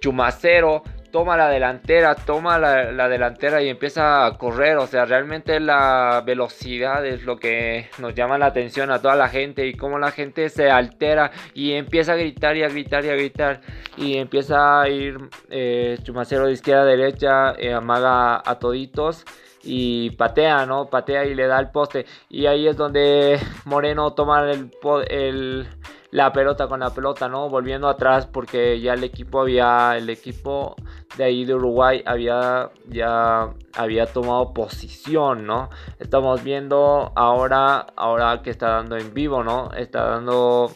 Chumacero 0.00 0.82
toma 1.10 1.36
la 1.36 1.48
delantera, 1.48 2.14
toma 2.14 2.58
la, 2.58 3.08
delantera 3.08 3.62
y 3.62 3.68
empieza 3.68 4.26
a 4.26 4.36
correr. 4.36 4.76
O 4.78 4.86
sea, 4.86 5.04
realmente 5.04 5.60
la 5.60 6.22
velocidad 6.24 7.04
es 7.06 7.24
lo 7.24 7.38
que 7.38 7.88
nos 7.98 8.14
llama 8.14 8.38
la 8.38 8.46
atención 8.46 8.90
a 8.90 9.00
toda 9.00 9.16
la 9.16 9.28
gente 9.28 9.66
y 9.66 9.74
cómo 9.74 9.98
la 9.98 10.10
gente 10.10 10.48
se 10.48 10.70
altera 10.70 11.30
y 11.54 11.72
empieza 11.72 12.12
a 12.12 12.16
gritar 12.16 12.56
y 12.56 12.62
a 12.62 12.68
gritar 12.68 13.04
y 13.04 13.08
a 13.08 13.14
gritar. 13.14 13.60
Y 13.96 14.16
empieza 14.16 14.82
a 14.82 14.88
ir 14.88 15.18
eh, 15.50 15.98
Chumacero 16.02 16.46
de 16.46 16.52
izquierda 16.52 16.82
a 16.82 16.86
derecha, 16.86 17.52
eh, 17.58 17.72
amaga 17.72 18.42
a 18.44 18.58
toditos 18.58 19.24
y 19.62 20.10
patea, 20.10 20.66
¿no? 20.66 20.86
Patea 20.86 21.24
y 21.24 21.34
le 21.34 21.46
da 21.46 21.58
el 21.58 21.70
poste. 21.70 22.06
Y 22.28 22.46
ahí 22.46 22.66
es 22.68 22.76
donde 22.76 23.38
Moreno 23.64 24.12
toma 24.14 24.50
el, 24.50 24.70
el 25.08 25.68
la 26.10 26.32
pelota 26.32 26.68
con 26.68 26.80
la 26.80 26.90
pelota, 26.90 27.28
¿no? 27.28 27.48
Volviendo 27.48 27.88
atrás 27.88 28.26
porque 28.26 28.80
ya 28.80 28.94
el 28.94 29.04
equipo 29.04 29.40
había, 29.40 29.96
el 29.96 30.08
equipo 30.08 30.74
de 31.16 31.24
ahí 31.24 31.44
de 31.44 31.54
Uruguay 31.54 32.02
había 32.06 32.70
ya 32.86 33.52
había 33.74 34.06
tomado 34.06 34.54
posición, 34.54 35.46
¿no? 35.46 35.68
Estamos 35.98 36.42
viendo 36.42 37.12
ahora, 37.14 37.86
ahora 37.96 38.40
que 38.42 38.50
está 38.50 38.68
dando 38.68 38.96
en 38.96 39.12
vivo, 39.12 39.44
¿no? 39.44 39.70
Está 39.72 40.04
dando, 40.04 40.70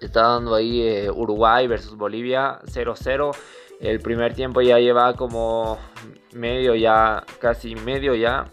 está 0.00 0.22
dando 0.28 0.54
ahí 0.54 0.80
eh, 0.80 1.10
Uruguay 1.10 1.66
versus 1.66 1.96
Bolivia 1.96 2.60
0-0. 2.64 3.36
El 3.80 4.00
primer 4.00 4.34
tiempo 4.34 4.62
ya 4.62 4.78
lleva 4.78 5.12
como 5.14 5.78
medio 6.32 6.74
ya, 6.74 7.22
casi 7.38 7.74
medio 7.74 8.14
ya. 8.14 8.46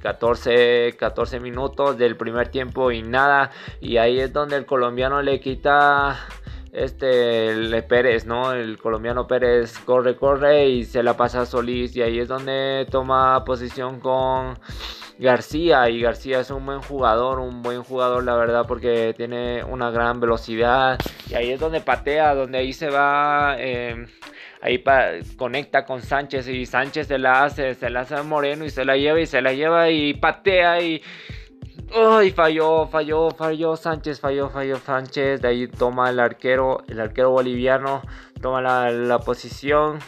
14, 0.00 0.96
14 0.98 1.40
minutos 1.40 1.98
del 1.98 2.16
primer 2.16 2.48
tiempo 2.48 2.90
y 2.90 3.02
nada. 3.02 3.50
Y 3.80 3.96
ahí 3.98 4.20
es 4.20 4.32
donde 4.32 4.56
el 4.56 4.66
colombiano 4.66 5.22
le 5.22 5.40
quita 5.40 6.18
este 6.72 7.54
le 7.54 7.82
Pérez, 7.82 8.26
¿no? 8.26 8.52
El 8.52 8.78
colombiano 8.78 9.26
Pérez 9.26 9.78
corre, 9.78 10.16
corre 10.16 10.68
y 10.68 10.84
se 10.84 11.02
la 11.02 11.16
pasa 11.16 11.42
a 11.42 11.46
Solís. 11.46 11.96
Y 11.96 12.02
ahí 12.02 12.18
es 12.18 12.28
donde 12.28 12.86
toma 12.90 13.44
posición 13.44 14.00
con 14.00 14.58
García. 15.18 15.88
Y 15.90 16.00
García 16.00 16.40
es 16.40 16.50
un 16.50 16.64
buen 16.66 16.80
jugador, 16.80 17.38
un 17.40 17.62
buen 17.62 17.82
jugador, 17.82 18.24
la 18.24 18.36
verdad, 18.36 18.64
porque 18.66 19.14
tiene 19.16 19.64
una 19.64 19.90
gran 19.90 20.20
velocidad. 20.20 20.98
Y 21.28 21.34
ahí 21.34 21.50
es 21.50 21.60
donde 21.60 21.80
patea, 21.80 22.34
donde 22.34 22.58
ahí 22.58 22.72
se 22.72 22.88
va. 22.88 23.56
Eh, 23.58 24.06
ahí 24.62 24.82
conecta 25.36 25.84
con 25.84 26.02
Sánchez 26.02 26.48
y 26.48 26.66
Sánchez 26.66 27.08
se 27.08 27.18
la 27.18 27.44
hace, 27.44 27.74
se 27.74 27.90
la 27.90 28.00
hace 28.00 28.14
a 28.14 28.22
Moreno 28.22 28.64
y 28.64 28.70
se 28.70 28.84
la 28.84 28.96
lleva 28.96 29.20
y 29.20 29.26
se 29.26 29.40
la 29.40 29.52
lleva 29.52 29.90
y 29.90 30.14
patea 30.14 30.80
y... 30.82 31.02
¡Ay! 31.92 32.30
falló, 32.30 32.86
falló, 32.86 33.30
falló 33.30 33.76
Sánchez, 33.76 34.20
falló, 34.20 34.48
falló 34.48 34.76
Sánchez. 34.76 35.42
De 35.42 35.48
ahí 35.48 35.66
toma 35.66 36.10
el 36.10 36.20
arquero, 36.20 36.84
el 36.88 37.00
arquero 37.00 37.30
boliviano, 37.30 38.02
toma 38.40 38.60
la, 38.60 38.90
la 38.90 39.18
posición. 39.18 39.98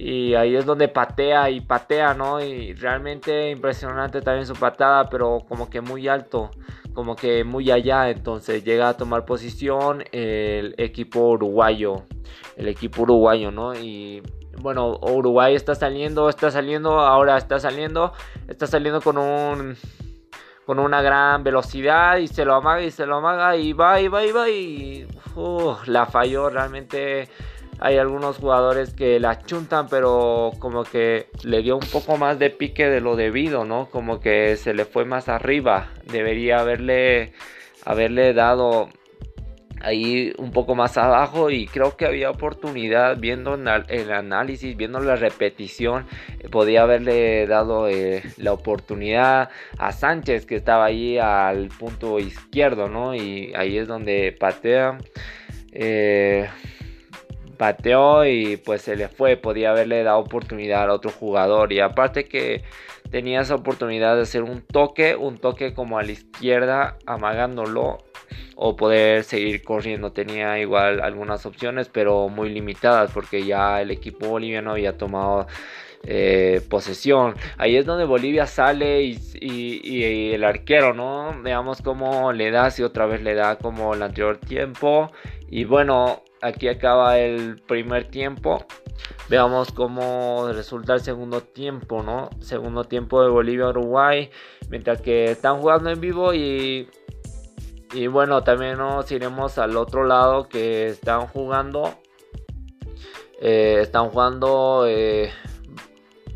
Y 0.00 0.34
ahí 0.34 0.54
es 0.54 0.64
donde 0.64 0.86
patea 0.86 1.50
y 1.50 1.60
patea, 1.60 2.14
¿no? 2.14 2.40
Y 2.40 2.72
realmente 2.74 3.50
impresionante 3.50 4.20
también 4.22 4.46
su 4.46 4.54
patada, 4.54 5.10
pero 5.10 5.40
como 5.48 5.68
que 5.68 5.80
muy 5.80 6.06
alto, 6.06 6.50
como 6.94 7.16
que 7.16 7.42
muy 7.42 7.70
allá. 7.72 8.08
Entonces 8.08 8.62
llega 8.62 8.90
a 8.90 8.96
tomar 8.96 9.24
posición 9.24 10.04
el 10.12 10.74
equipo 10.78 11.30
uruguayo 11.30 12.04
el 12.58 12.68
equipo 12.68 13.02
uruguayo, 13.02 13.50
¿no? 13.50 13.74
Y 13.74 14.22
bueno, 14.60 14.98
Uruguay 15.00 15.54
está 15.54 15.74
saliendo, 15.74 16.28
está 16.28 16.50
saliendo, 16.50 16.98
ahora 16.98 17.38
está 17.38 17.60
saliendo, 17.60 18.12
está 18.48 18.66
saliendo 18.66 19.00
con 19.00 19.16
un 19.16 19.76
con 20.66 20.78
una 20.78 21.00
gran 21.00 21.44
velocidad 21.44 22.18
y 22.18 22.28
se 22.28 22.44
lo 22.44 22.54
amaga 22.54 22.82
y 22.82 22.90
se 22.90 23.06
lo 23.06 23.16
amaga 23.16 23.56
y 23.56 23.72
va 23.72 24.02
y 24.02 24.08
va 24.08 24.26
y 24.26 24.32
va 24.32 24.50
y 24.50 25.06
la 25.86 26.04
falló 26.04 26.50
realmente 26.50 27.30
hay 27.80 27.96
algunos 27.96 28.38
jugadores 28.38 28.94
que 28.94 29.20
la 29.20 29.38
chuntan 29.38 29.88
pero 29.88 30.52
como 30.58 30.84
que 30.84 31.28
le 31.44 31.62
dio 31.62 31.76
un 31.76 31.86
poco 31.92 32.16
más 32.16 32.38
de 32.38 32.50
pique 32.50 32.88
de 32.88 33.00
lo 33.00 33.16
debido 33.16 33.64
no 33.64 33.88
como 33.90 34.20
que 34.20 34.56
se 34.56 34.74
le 34.74 34.84
fue 34.84 35.04
más 35.04 35.28
arriba 35.28 35.90
debería 36.04 36.60
haberle 36.60 37.32
haberle 37.84 38.34
dado 38.34 38.88
ahí 39.80 40.32
un 40.38 40.50
poco 40.50 40.74
más 40.74 40.96
abajo 40.96 41.50
y 41.50 41.66
creo 41.66 41.96
que 41.96 42.06
había 42.06 42.30
oportunidad 42.30 43.16
viendo 43.18 43.54
el 43.54 44.12
análisis, 44.12 44.76
viendo 44.76 45.00
la 45.00 45.16
repetición, 45.16 46.06
podía 46.50 46.82
haberle 46.82 47.46
dado 47.46 47.88
eh, 47.88 48.22
la 48.36 48.52
oportunidad 48.52 49.50
a 49.78 49.92
Sánchez 49.92 50.46
que 50.46 50.56
estaba 50.56 50.86
ahí 50.86 51.18
al 51.18 51.68
punto 51.68 52.18
izquierdo, 52.18 52.88
¿no? 52.88 53.14
Y 53.14 53.52
ahí 53.54 53.78
es 53.78 53.88
donde 53.88 54.36
patea. 54.38 54.98
Eh, 55.72 56.48
pateó 57.58 58.24
y 58.24 58.56
pues 58.56 58.82
se 58.82 58.96
le 58.96 59.08
fue, 59.08 59.36
podía 59.36 59.70
haberle 59.70 60.02
dado 60.02 60.18
oportunidad 60.20 60.84
al 60.84 60.90
otro 60.90 61.10
jugador 61.10 61.72
y 61.72 61.80
aparte 61.80 62.24
que 62.24 62.62
tenía 63.10 63.40
esa 63.40 63.54
oportunidad 63.54 64.16
de 64.16 64.22
hacer 64.22 64.42
un 64.42 64.62
toque, 64.62 65.16
un 65.16 65.38
toque 65.38 65.74
como 65.74 65.98
a 65.98 66.02
la 66.02 66.12
izquierda 66.12 66.96
amagándolo 67.06 67.98
o 68.56 68.76
poder 68.76 69.24
seguir 69.24 69.62
corriendo. 69.62 70.12
Tenía 70.12 70.58
igual 70.58 71.00
algunas 71.00 71.46
opciones, 71.46 71.88
pero 71.88 72.28
muy 72.28 72.50
limitadas 72.50 73.10
porque 73.12 73.44
ya 73.44 73.80
el 73.80 73.90
equipo 73.90 74.28
boliviano 74.28 74.72
había 74.72 74.96
tomado 74.96 75.46
eh, 76.04 76.60
posesión. 76.68 77.34
Ahí 77.56 77.76
es 77.76 77.86
donde 77.86 78.04
Bolivia 78.04 78.46
sale 78.46 79.02
y, 79.02 80.32
el 80.32 80.44
arquero, 80.44 80.94
¿no? 80.94 81.34
Veamos 81.42 81.82
cómo 81.82 82.32
le 82.32 82.50
da, 82.50 82.70
si 82.70 82.82
otra 82.82 83.06
vez 83.06 83.22
le 83.22 83.34
da 83.34 83.56
como 83.56 83.94
el 83.94 84.02
anterior 84.02 84.38
tiempo. 84.38 85.10
Y 85.50 85.64
bueno, 85.64 86.22
aquí 86.42 86.68
acaba 86.68 87.18
el 87.18 87.60
primer 87.60 88.08
tiempo. 88.08 88.64
Veamos 89.28 89.72
cómo 89.72 90.50
resulta 90.52 90.94
el 90.94 91.00
segundo 91.00 91.42
tiempo, 91.42 92.02
¿no? 92.02 92.30
Segundo 92.40 92.84
tiempo 92.84 93.22
de 93.22 93.28
Bolivia-Uruguay. 93.28 94.30
Mientras 94.68 95.00
que 95.00 95.30
están 95.30 95.60
jugando 95.60 95.90
en 95.90 96.00
vivo 96.00 96.34
y 96.34 96.88
y 97.94 98.06
bueno, 98.06 98.44
también 98.44 98.76
nos 98.76 99.10
iremos 99.10 99.56
al 99.56 99.76
otro 99.76 100.04
lado 100.04 100.48
que 100.48 100.88
están 100.88 101.26
jugando. 101.26 101.94
Eh, 103.40 103.78
están 103.80 104.10
jugando 104.10 104.84
eh, 104.86 105.32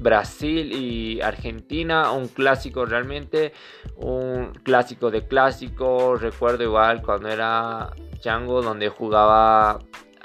Brasil 0.03 0.73
y 0.73 1.21
Argentina. 1.21 2.13
Un 2.13 2.29
clásico 2.29 2.85
realmente. 2.85 3.53
Un 3.97 4.53
clásico 4.63 5.11
de 5.11 5.27
clásico. 5.27 6.17
Recuerdo 6.17 6.65
igual 6.65 7.03
cuando 7.03 7.29
era 7.29 7.91
Chango 8.21 8.63
donde 8.63 8.89
jugaba 8.89 9.79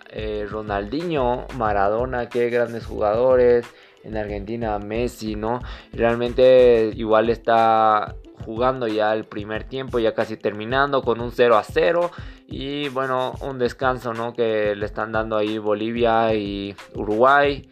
eh, 0.09 0.47
Ronaldinho, 0.49 1.45
Maradona, 1.57 2.29
qué 2.29 2.49
grandes 2.49 2.85
jugadores. 2.85 3.65
En 4.03 4.15
Argentina 4.15 4.79
Messi, 4.79 5.35
¿no? 5.35 5.59
Realmente 5.91 6.91
igual 6.95 7.29
está 7.29 8.15
jugando 8.45 8.87
ya 8.87 9.13
el 9.13 9.25
primer 9.25 9.65
tiempo, 9.65 9.99
ya 9.99 10.13
casi 10.13 10.37
terminando 10.37 11.01
con 11.01 11.19
un 11.19 11.31
0 11.31 11.57
a 11.57 11.63
0. 11.63 12.11
Y 12.47 12.87
bueno, 12.89 13.33
un 13.41 13.59
descanso 13.59 14.13
¿no? 14.13 14.33
que 14.33 14.73
le 14.75 14.85
están 14.85 15.11
dando 15.11 15.35
ahí 15.35 15.57
Bolivia 15.57 16.33
y 16.33 16.73
Uruguay. 16.95 17.69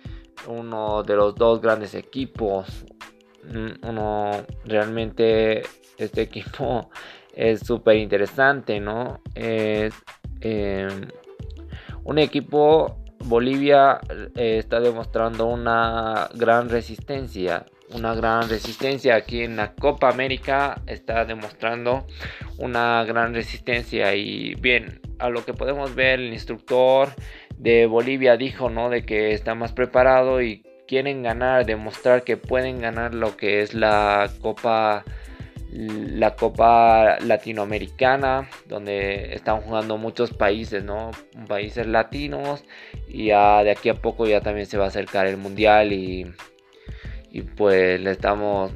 Uno 0.48 1.04
de 1.04 1.16
los 1.16 1.36
dos 1.36 1.62
grandes 1.62 1.96
equipos. 1.96 2.86
mm, 3.44 3.88
uno 3.88 4.32
realmente 4.66 5.64
este 5.98 6.22
equipo 6.24 6.90
es 7.34 7.60
súper 7.62 7.98
interesante, 7.98 8.80
¿no? 8.80 9.22
Es 9.36 9.94
em, 10.42 11.08
un 12.04 12.20
equipo, 12.20 12.98
Bolivia 13.26 14.00
eh, 14.36 14.58
está 14.60 14.80
demostrando 14.80 15.48
una 15.48 16.30
gran 16.34 16.70
resistencia, 16.70 17.66
una 17.92 18.16
gran 18.16 18.48
resistencia 18.48 19.16
aquí 19.16 19.42
en 19.42 19.58
la 19.58 19.74
Copa 19.74 20.10
América, 20.10 20.82
está 20.88 21.26
demostrando 21.26 22.06
una 22.58 23.04
gran 23.04 23.34
resistencia 23.34 24.16
y 24.16 24.56
bien, 24.56 25.02
a 25.20 25.30
lo 25.30 25.44
que 25.46 25.54
podemos 25.54 25.94
ver 25.96 26.20
el 26.20 26.34
instructor 26.34 27.10
de 27.58 27.86
Bolivia 27.86 28.38
dijo, 28.38 28.70
¿no? 28.70 28.90
De 28.90 29.06
que 29.06 29.34
está 29.34 29.56
más 29.56 29.72
preparado 29.72 30.42
y 30.42 30.64
quieren 30.88 31.24
ganar, 31.24 31.66
demostrar 31.66 32.24
que 32.24 32.38
pueden 32.38 32.80
ganar 32.80 33.14
lo 33.14 33.38
que 33.38 33.62
es 33.62 33.74
la 33.74 34.30
Copa 34.42 35.04
la 35.78 36.36
Copa 36.36 37.18
Latinoamericana, 37.20 38.50
donde 38.66 39.36
están 39.36 39.60
jugando 39.62 39.98
muchos 39.98 40.32
países, 40.32 40.84
¿no? 40.84 41.12
Países 41.48 41.86
latinos 41.86 42.64
y 43.10 43.28
ya 43.28 43.62
de 43.64 43.72
aquí 43.72 43.90
a 43.90 43.96
poco 43.96 44.26
ya 44.26 44.40
también 44.40 44.68
se 44.68 44.78
va 44.78 44.86
a 44.86 44.88
acercar 44.88 45.28
el 45.28 45.38
Mundial 45.38 45.92
y, 45.92 46.32
y 47.30 47.42
pues 47.42 48.00
le 48.00 48.12
estamos 48.12 48.72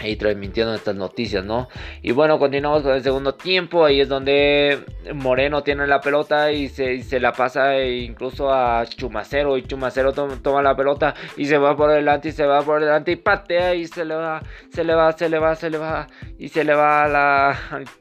ahí 0.00 0.16
transmitiendo 0.16 0.74
estas 0.74 0.94
noticias, 0.94 1.44
¿no? 1.44 1.68
Y 2.02 2.12
bueno, 2.12 2.38
continuamos 2.38 2.82
con 2.82 2.92
el 2.92 3.02
segundo 3.02 3.34
tiempo. 3.34 3.84
Ahí 3.84 4.00
es 4.00 4.08
donde 4.08 4.84
Moreno 5.14 5.62
tiene 5.62 5.86
la 5.86 6.00
pelota 6.00 6.52
y 6.52 6.68
se, 6.68 7.02
se 7.02 7.20
la 7.20 7.32
pasa 7.32 7.78
incluso 7.82 8.52
a 8.52 8.84
Chumacero. 8.86 9.56
Y 9.56 9.62
Chumacero 9.62 10.12
toma 10.12 10.62
la 10.62 10.76
pelota 10.76 11.14
y 11.36 11.46
se 11.46 11.58
va 11.58 11.76
por 11.76 11.90
delante 11.90 12.28
y 12.28 12.32
se 12.32 12.46
va 12.46 12.62
por 12.62 12.80
delante 12.80 13.12
y 13.12 13.16
patea 13.16 13.74
y 13.74 13.86
se 13.86 14.04
le 14.04 14.14
va, 14.14 14.40
se 14.70 14.84
le 14.84 14.94
va, 14.94 15.12
se 15.12 15.28
le 15.28 15.38
va, 15.38 15.54
se 15.54 15.70
le 15.70 15.78
va. 15.78 16.06
Y 16.38 16.48
se 16.48 16.64
le 16.64 16.74
va 16.74 17.04
a 17.04 17.08
la, 17.08 17.58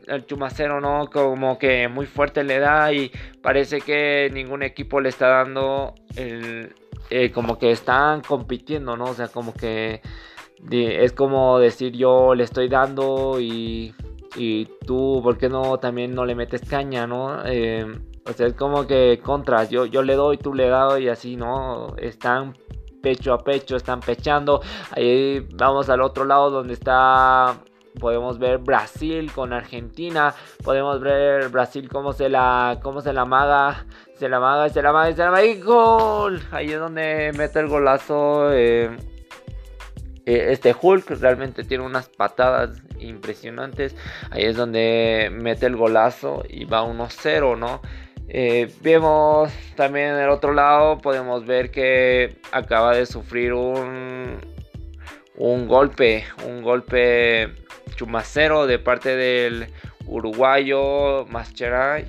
al, 0.08 0.26
Chumacero, 0.26 0.80
¿no? 0.80 1.10
Como 1.12 1.58
que 1.58 1.88
muy 1.88 2.06
fuerte 2.06 2.44
le 2.44 2.60
da 2.60 2.94
y 2.94 3.12
parece 3.42 3.82
que 3.82 4.30
ningún 4.32 4.64
equipo 4.64 5.02
le 5.02 5.10
está 5.10 5.28
dando 5.28 5.96
el... 6.16 6.76
Eh, 7.10 7.32
como 7.32 7.58
que 7.58 7.72
están 7.72 8.20
compitiendo, 8.20 8.98
¿no? 8.98 9.06
O 9.06 9.14
sea, 9.14 9.30
como 9.30 9.54
que 9.54 10.02
es 10.72 11.14
como 11.14 11.60
decir 11.60 11.94
yo 11.94 12.36
le 12.36 12.44
estoy 12.44 12.68
dando 12.68 13.40
y, 13.40 13.94
y 14.36 14.66
tú, 14.86 15.22
¿por 15.24 15.38
qué 15.38 15.50
no 15.50 15.78
también 15.78 16.14
no 16.14 16.26
le 16.26 16.36
metes 16.36 16.62
caña, 16.68 17.08
no? 17.08 17.46
Eh, 17.46 17.86
o 18.26 18.34
sea, 18.34 18.48
es 18.48 18.54
como 18.54 18.86
que 18.86 19.20
contras, 19.24 19.70
yo, 19.70 19.86
yo 19.86 20.02
le 20.02 20.16
doy, 20.16 20.38
tú 20.38 20.54
le 20.54 20.68
das 20.68 21.00
y 21.00 21.10
así, 21.10 21.36
¿no? 21.36 21.96
Están 21.98 22.54
pecho 23.02 23.34
a 23.34 23.44
pecho, 23.44 23.76
están 23.76 24.02
pechando. 24.02 24.62
Ahí 24.92 25.48
vamos 25.54 25.90
al 25.90 26.02
otro 26.02 26.26
lado 26.26 26.50
donde 26.50 26.74
está 26.74 27.58
podemos 28.00 28.38
ver 28.38 28.60
Brasil 28.60 29.32
con 29.34 29.54
Argentina, 29.54 30.34
podemos 30.64 31.00
ver 31.00 31.50
Brasil 31.50 31.90
cómo 31.90 32.14
se 32.14 32.30
la 32.30 32.80
cómo 32.84 33.02
se 33.02 33.14
la 33.14 33.26
maga, 33.26 33.86
se 34.16 34.30
la 34.30 34.40
maga, 34.40 34.70
se 34.70 34.82
la 34.82 34.92
maga, 34.92 35.16
se 35.16 35.24
la 35.24 35.32
maga 35.32 35.56
gol. 35.64 36.42
Ahí 36.52 36.72
es 36.72 36.80
donde 36.80 37.32
mete 37.36 37.60
el 37.60 37.68
golazo 37.68 38.52
eh, 38.52 38.96
este 40.28 40.76
Hulk 40.80 41.10
realmente 41.22 41.64
tiene 41.64 41.86
unas 41.86 42.10
patadas 42.10 42.82
impresionantes. 43.00 43.96
Ahí 44.30 44.44
es 44.44 44.56
donde 44.56 45.30
mete 45.32 45.66
el 45.66 45.76
golazo 45.76 46.44
y 46.50 46.66
va 46.66 46.84
1-0, 46.84 47.58
¿no? 47.58 47.82
Eh, 48.30 48.70
vemos 48.82 49.52
también 49.76 50.08
en 50.10 50.18
el 50.18 50.30
otro 50.30 50.52
lado, 50.52 50.98
podemos 50.98 51.46
ver 51.46 51.72
que 51.72 52.40
acaba 52.52 52.94
de 52.94 53.06
sufrir 53.06 53.54
un, 53.54 54.42
un 55.38 55.68
golpe, 55.68 56.26
un 56.46 56.62
golpe 56.62 57.54
chumacero 57.96 58.68
de 58.68 58.80
parte 58.80 59.16
del 59.16 59.68
uruguayo 60.08 61.26
Mascherano, 61.28 62.08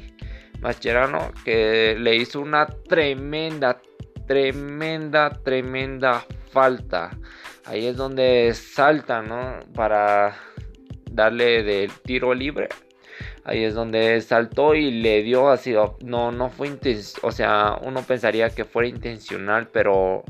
que 1.45 1.97
le 1.99 2.17
hizo 2.17 2.41
una 2.41 2.67
tremenda, 2.67 3.81
tremenda, 4.29 5.31
tremenda 5.31 6.25
falta 6.53 7.11
ahí 7.69 7.87
es 7.87 7.97
donde 7.97 8.53
salta, 8.55 9.23
¿no? 9.23 9.61
Para 9.75 10.37
darle 11.11 11.63
del 11.63 11.93
tiro 12.03 12.35
libre. 12.35 12.69
Ahí 13.45 13.65
es 13.65 13.75
donde 13.75 14.21
saltó 14.21 14.75
y 14.75 14.91
le 14.91 15.23
dio 15.23 15.49
así. 15.49 15.75
No, 16.01 16.33
no 16.33 16.51
fue 16.51 16.69
intencional. 16.69 17.25
O 17.25 17.33
sea, 17.33 17.79
uno 17.83 18.03
pensaría 18.03 18.51
que 18.51 18.65
fuera 18.65 18.89
intencional, 18.89 19.69
pero 19.69 20.25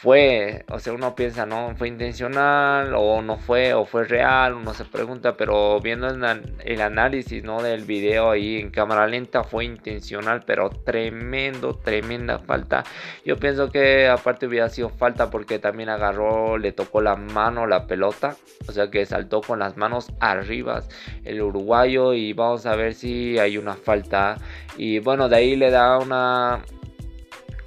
fue, 0.00 0.64
o 0.70 0.78
sea, 0.78 0.92
uno 0.92 1.16
piensa, 1.16 1.44
no, 1.44 1.74
fue 1.76 1.88
intencional 1.88 2.94
o 2.94 3.20
no 3.20 3.36
fue, 3.36 3.74
o 3.74 3.84
fue 3.84 4.04
real, 4.04 4.54
uno 4.54 4.72
se 4.72 4.84
pregunta, 4.84 5.36
pero 5.36 5.80
viendo 5.80 6.06
el, 6.06 6.80
análisis, 6.80 7.42
¿no? 7.42 7.60
Del 7.60 7.82
video 7.84 8.30
ahí 8.30 8.60
en 8.60 8.70
cámara 8.70 9.08
lenta 9.08 9.42
fue 9.42 9.64
intencional, 9.64 10.44
pero 10.46 10.70
tremendo, 10.70 11.74
tremenda 11.74 12.38
falta. 12.38 12.84
Yo 13.24 13.38
pienso 13.38 13.70
que 13.72 14.06
aparte 14.06 14.46
hubiera 14.46 14.68
sido 14.68 14.88
falta 14.88 15.30
porque 15.30 15.58
también 15.58 15.88
agarró, 15.88 16.58
le 16.58 16.70
tocó 16.70 17.00
la 17.00 17.16
mano 17.16 17.66
la 17.66 17.88
pelota, 17.88 18.36
o 18.68 18.72
sea 18.72 18.90
que 18.92 19.04
saltó 19.04 19.40
con 19.40 19.58
las 19.58 19.76
manos 19.76 20.12
arriba 20.20 20.84
el 21.24 21.42
uruguayo 21.42 22.14
y 22.14 22.34
vamos 22.34 22.66
a 22.66 22.76
ver 22.76 22.94
si 22.94 23.36
hay 23.40 23.58
una 23.58 23.74
falta. 23.74 24.36
Y 24.76 25.00
bueno, 25.00 25.28
de 25.28 25.34
ahí 25.34 25.56
le 25.56 25.72
da 25.72 25.98
una 25.98 26.62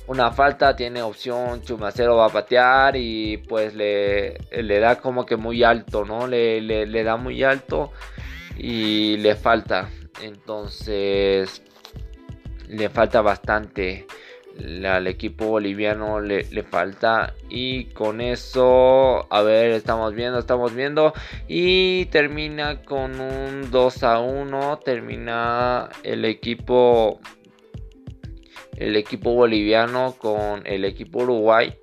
una 0.07 0.31
falta, 0.31 0.75
tiene 0.75 1.01
opción, 1.01 1.61
Chumacero 1.61 2.17
va 2.17 2.25
a 2.25 2.29
patear 2.29 2.95
y 2.95 3.37
pues 3.37 3.73
le, 3.73 4.37
le 4.51 4.79
da 4.79 4.97
como 4.97 5.25
que 5.25 5.37
muy 5.37 5.63
alto, 5.63 6.05
¿no? 6.05 6.27
Le, 6.27 6.61
le, 6.61 7.03
da 7.03 7.17
muy 7.17 7.43
alto 7.43 7.91
y 8.57 9.17
le 9.17 9.35
falta. 9.35 9.89
Entonces 10.21 11.61
le 12.67 12.89
falta 12.89 13.21
bastante. 13.21 14.05
Al 14.85 15.07
equipo 15.07 15.47
boliviano 15.47 16.19
le, 16.19 16.43
le, 16.51 16.63
falta. 16.63 17.33
Y 17.49 17.85
con 17.85 18.19
eso, 18.19 19.27
a 19.31 19.41
ver, 19.41 19.71
estamos 19.71 20.13
viendo, 20.13 20.39
estamos 20.39 20.75
viendo. 20.75 21.13
Y 21.47 22.05
termina 22.07 22.81
con 22.81 23.19
un 23.19 23.71
2 23.71 24.03
a 24.03 24.19
1. 24.19 24.79
Termina 24.83 25.89
el 26.03 26.25
equipo 26.25 27.21
el 28.77 28.95
equipo 28.95 29.33
boliviano 29.33 30.15
con 30.17 30.65
el 30.65 30.85
equipo 30.85 31.19
Uruguay. 31.19 31.73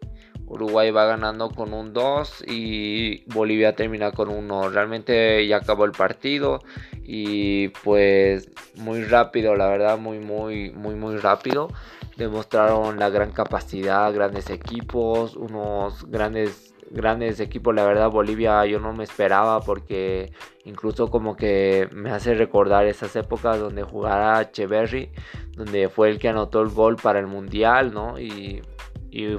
Uruguay 0.48 0.90
va 0.90 1.04
ganando 1.04 1.50
con 1.50 1.72
un 1.72 1.92
2 1.92 2.44
y 2.46 3.24
Bolivia 3.32 3.74
termina 3.74 4.12
con 4.12 4.30
1. 4.30 4.70
Realmente 4.70 5.46
ya 5.46 5.58
acabó 5.58 5.84
el 5.84 5.92
partido 5.92 6.60
y 7.04 7.68
pues 7.84 8.50
muy 8.76 9.04
rápido, 9.04 9.54
la 9.54 9.68
verdad, 9.68 9.98
muy, 9.98 10.18
muy, 10.18 10.70
muy, 10.70 10.94
muy 10.94 11.16
rápido. 11.18 11.68
Demostraron 12.16 12.98
la 12.98 13.10
gran 13.10 13.30
capacidad, 13.32 14.12
grandes 14.12 14.50
equipos, 14.50 15.36
unos 15.36 16.04
grandes 16.10 16.74
grandes 16.90 17.40
equipos. 17.40 17.74
La 17.74 17.84
verdad, 17.84 18.10
Bolivia 18.10 18.64
yo 18.66 18.80
no 18.80 18.92
me 18.92 19.04
esperaba 19.04 19.60
porque 19.60 20.32
incluso 20.64 21.10
como 21.10 21.36
que 21.36 21.88
me 21.92 22.10
hace 22.10 22.34
recordar 22.34 22.86
esas 22.86 23.14
épocas 23.16 23.58
donde 23.58 23.82
jugara 23.82 24.40
Echeverry, 24.42 25.10
donde 25.52 25.88
fue 25.88 26.10
el 26.10 26.18
que 26.18 26.28
anotó 26.28 26.62
el 26.62 26.68
gol 26.68 26.96
para 26.96 27.18
el 27.18 27.26
Mundial, 27.26 27.92
¿no? 27.92 28.18
Y, 28.18 28.62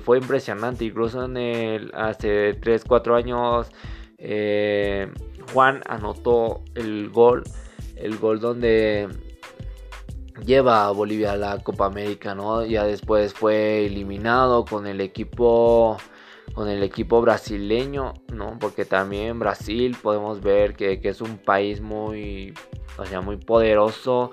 fue 0.03 0.17
impresionante. 0.19 0.86
Incluso 0.86 1.25
en 1.25 1.38
el, 1.38 1.91
hace 1.93 2.53
3, 2.53 2.84
4 2.86 3.15
años 3.15 3.71
eh, 4.17 5.12
Juan 5.53 5.82
anotó 5.88 6.62
el 6.75 7.10
gol, 7.10 7.43
el 7.95 8.17
gol 8.17 8.39
donde 8.39 9.08
lleva 10.45 10.88
a 10.88 10.91
Bolivia 10.91 11.34
a 11.34 11.38
la 11.38 11.58
Copa 11.60 11.86
América, 11.86 12.36
¿no? 12.36 12.65
Ya 12.65 12.84
después 12.84 13.34
fue 13.34 13.86
eliminado 13.86 14.65
con 14.65 14.88
el 14.88 15.01
equipo 15.01 15.97
con 16.53 16.67
el 16.67 16.84
equipo 16.84 17.21
brasileño, 17.21 18.15
¿no? 18.34 18.58
Porque 18.60 18.84
también 18.84 19.39
Brasil 19.39 19.95
podemos 20.01 20.41
ver 20.41 20.75
que, 20.75 20.99
es 21.01 21.21
un 21.21 21.38
país 21.38 21.79
muy, 21.79 22.53
o 22.97 23.05
sea, 23.05 23.21
muy 23.21 23.38
poderoso, 23.38 24.32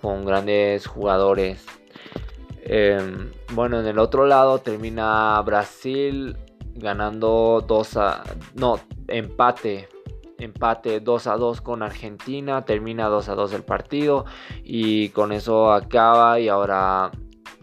con 0.00 0.24
grandes 0.24 0.86
jugadores. 0.86 1.66
Em, 2.68 3.30
bueno, 3.52 3.78
en 3.78 3.86
el 3.86 3.98
otro 4.00 4.26
lado 4.26 4.58
termina 4.58 5.40
Brasil 5.42 6.36
ganando 6.74 7.64
2 7.66 7.96
a... 7.96 8.24
No, 8.54 8.80
empate. 9.06 9.88
Empate 10.38 11.00
2 11.00 11.26
a 11.28 11.36
2 11.36 11.60
con 11.60 11.82
Argentina. 11.82 12.64
Termina 12.64 13.06
2 13.06 13.28
a 13.28 13.34
2 13.36 13.52
el 13.52 13.62
partido. 13.62 14.24
Y 14.64 15.10
con 15.10 15.30
eso 15.30 15.72
acaba. 15.72 16.40
Y 16.40 16.48
ahora 16.48 17.12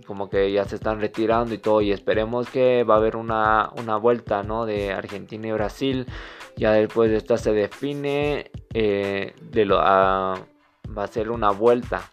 como 0.05 0.29
que 0.29 0.51
ya 0.51 0.65
se 0.65 0.75
están 0.75 0.99
retirando 0.99 1.53
y 1.53 1.57
todo 1.57 1.81
y 1.81 1.91
esperemos 1.91 2.49
que 2.49 2.83
va 2.83 2.95
a 2.95 2.97
haber 2.97 3.15
una, 3.15 3.71
vuelta 4.01 4.43
¿no? 4.43 4.65
de 4.65 4.91
Argentina 4.91 5.47
y 5.47 5.51
Brasil 5.53 6.07
ya 6.57 6.73
después 6.73 7.09
de 7.09 7.17
esta 7.17 7.37
se 7.37 7.53
define 7.53 8.51
eh, 8.73 9.33
de 9.41 9.65
lo, 9.65 9.77
va 9.77 10.35
a 10.97 11.07
ser 11.07 11.31
una 11.31 11.51
vuelta 11.51 12.11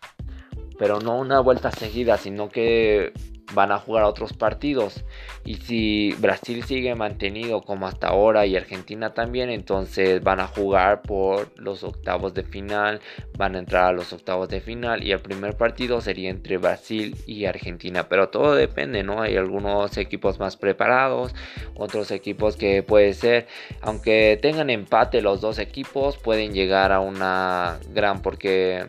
pero 0.80 0.98
no 0.98 1.18
una 1.18 1.40
vuelta 1.40 1.70
seguida 1.70 2.16
sino 2.16 2.48
que 2.48 3.12
van 3.52 3.70
a 3.70 3.78
jugar 3.78 4.04
otros 4.04 4.32
partidos. 4.32 5.04
Y 5.44 5.56
si 5.56 6.12
Brasil 6.18 6.62
sigue 6.64 6.94
mantenido 6.94 7.60
como 7.60 7.86
hasta 7.86 8.08
ahora 8.08 8.46
y 8.46 8.56
Argentina 8.56 9.12
también, 9.12 9.50
entonces 9.50 10.22
van 10.22 10.40
a 10.40 10.46
jugar 10.46 11.02
por 11.02 11.48
los 11.58 11.84
octavos 11.84 12.32
de 12.32 12.44
final, 12.44 13.00
van 13.36 13.56
a 13.56 13.58
entrar 13.58 13.84
a 13.84 13.92
los 13.92 14.12
octavos 14.12 14.48
de 14.48 14.60
final 14.60 15.02
y 15.02 15.12
el 15.12 15.20
primer 15.20 15.56
partido 15.56 16.00
sería 16.00 16.30
entre 16.30 16.56
Brasil 16.58 17.14
y 17.26 17.44
Argentina. 17.44 18.08
Pero 18.08 18.30
todo 18.30 18.54
depende, 18.54 19.02
¿no? 19.02 19.20
Hay 19.20 19.36
algunos 19.36 19.98
equipos 19.98 20.38
más 20.38 20.56
preparados, 20.56 21.34
otros 21.74 22.10
equipos 22.10 22.56
que 22.56 22.82
puede 22.82 23.12
ser, 23.12 23.46
aunque 23.82 24.38
tengan 24.40 24.70
empate 24.70 25.20
los 25.20 25.40
dos 25.40 25.58
equipos, 25.58 26.16
pueden 26.16 26.54
llegar 26.54 26.92
a 26.92 27.00
una 27.00 27.80
gran 27.92 28.22
porque 28.22 28.86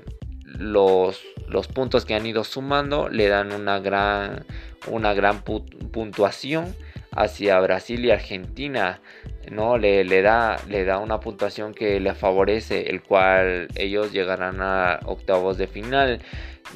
los, 0.59 1.21
los 1.51 1.67
puntos 1.67 2.05
que 2.05 2.15
han 2.15 2.25
ido 2.25 2.43
sumando 2.43 3.09
le 3.09 3.27
dan 3.27 3.51
una 3.51 3.79
gran, 3.79 4.45
una 4.87 5.13
gran 5.13 5.43
puntuación 5.43 6.75
hacia 7.11 7.59
Brasil 7.59 8.03
y 8.05 8.11
Argentina. 8.11 9.01
¿no? 9.49 9.77
Le, 9.77 10.03
le, 10.03 10.21
da, 10.21 10.57
le 10.67 10.85
da 10.85 10.99
una 10.99 11.19
puntuación 11.19 11.73
que 11.73 11.99
le 11.99 12.13
favorece, 12.13 12.89
el 12.89 13.01
cual 13.01 13.67
ellos 13.75 14.11
llegarán 14.11 14.61
a 14.61 14.99
octavos 15.05 15.57
de 15.57 15.67
final. 15.67 16.21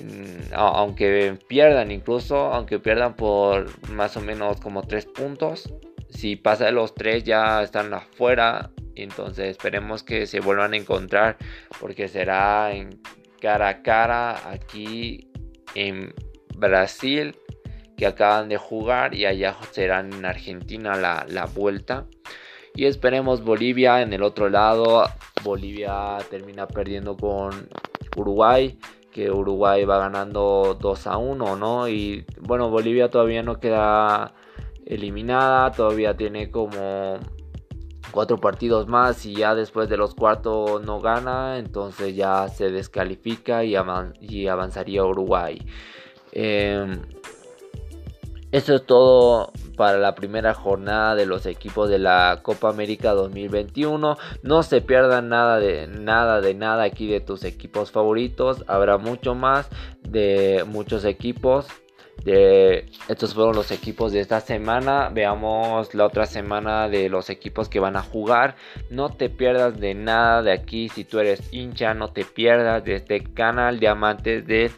Mm, 0.02 0.54
aunque 0.54 1.38
pierdan, 1.48 1.92
incluso 1.92 2.54
aunque 2.54 2.80
pierdan 2.80 3.16
por 3.16 3.68
más 3.90 4.18
o 4.18 4.22
menos 4.22 4.60
como 4.60 4.82
3 4.84 5.06
puntos, 5.08 5.74
si 6.10 6.36
pasa 6.36 6.66
de 6.66 6.72
los 6.72 6.96
3 6.96 7.24
ya 7.24 7.64
están 7.64 7.94
afuera. 7.94 8.72
Entonces 8.96 9.50
esperemos 9.50 10.04
que 10.04 10.26
se 10.26 10.40
vuelvan 10.40 10.74
a 10.74 10.78
encontrar 10.78 11.38
porque 11.82 12.08
será 12.08 12.74
en 12.74 13.02
cara 13.46 13.68
a 13.68 13.82
cara 13.84 14.50
aquí 14.50 15.30
en 15.76 16.16
Brasil 16.58 17.38
que 17.96 18.08
acaban 18.08 18.50
de 18.50 18.58
jugar 18.58 19.14
y 19.14 19.28
allá 19.28 19.56
serán 19.70 20.12
en 20.14 20.26
Argentina 20.26 20.96
la, 20.96 21.28
la 21.30 21.46
vuelta. 21.46 22.08
Y 22.74 22.86
esperemos 22.86 23.44
Bolivia 23.44 24.02
en 24.02 24.14
el 24.14 24.24
otro 24.24 24.50
lado. 24.50 25.06
Bolivia 25.44 26.18
termina 26.32 26.68
perdiendo 26.68 27.16
con 27.16 27.70
Uruguay. 28.18 28.80
Que 29.12 29.30
Uruguay 29.30 29.86
va 29.86 30.00
ganando 30.00 30.76
2 30.82 31.06
a 31.06 31.18
1, 31.18 31.56
¿no? 31.56 31.88
Y 31.88 32.26
bueno, 32.42 32.72
Bolivia 32.72 33.12
todavía 33.12 33.44
no 33.44 33.60
queda 33.60 34.34
eliminada. 34.88 35.72
Todavía 35.72 36.18
tiene 36.18 36.50
como 36.50 37.20
cuatro 38.16 38.38
partidos 38.40 38.88
más 38.88 39.26
y 39.26 39.36
ya 39.36 39.54
después 39.54 39.90
de 39.90 39.98
los 39.98 40.16
cuartos 40.16 40.82
no 40.82 41.02
gana, 41.02 41.60
entonces 41.60 42.16
ya 42.16 42.48
se 42.48 42.72
descalifica 42.72 43.66
y, 43.66 43.76
y 44.22 44.48
avanzaría 44.48 45.04
Uruguay. 45.04 45.62
Eh, 46.32 46.98
eso 48.54 48.76
es 48.76 48.86
todo 48.86 49.52
para 49.76 49.98
la 49.98 50.16
primera 50.16 50.54
jornada 50.54 51.14
de 51.16 51.26
los 51.26 51.46
equipos 51.46 51.90
de 51.90 52.00
la 52.00 52.40
Copa 52.42 52.70
América 52.70 53.12
2021. 53.12 54.18
No 54.44 54.64
se 54.64 54.80
pierdan 54.80 55.28
nada 55.28 55.60
de 55.60 55.88
nada 55.88 56.40
de 56.40 56.54
nada 56.54 56.84
aquí 56.84 57.08
de 57.08 57.20
tus 57.20 57.44
equipos 57.44 57.92
favoritos. 57.92 58.64
Habrá 58.68 58.98
mucho 58.98 59.36
más 59.36 59.68
de 60.04 60.64
muchos 60.66 61.04
equipos 61.04 61.68
de 62.26 62.88
estos 63.08 63.36
fueron 63.36 63.56
los 63.56 63.72
equipos 63.72 64.12
de 64.12 64.20
esta 64.20 64.42
semana. 64.42 65.10
Veamos 65.14 65.94
la 65.94 66.06
otra 66.06 66.26
semana 66.26 66.90
de 66.90 67.08
los 67.08 67.30
equipos 67.30 67.70
que 67.70 67.80
van 67.80 67.96
a 67.96 68.02
jugar. 68.02 68.56
No 68.90 69.10
te 69.10 69.30
pierdas 69.30 69.80
de 69.80 69.94
nada 69.94 70.42
de 70.42 70.52
aquí. 70.52 70.90
Si 70.90 71.06
tú 71.06 71.20
eres 71.20 71.54
hincha, 71.54 71.94
no 71.94 72.12
te 72.12 72.26
pierdas 72.26 72.84
de 72.84 72.96
este 72.96 73.24
canal 73.24 73.80
de 73.80 73.88
amantes 73.88 74.48
de 74.48 74.72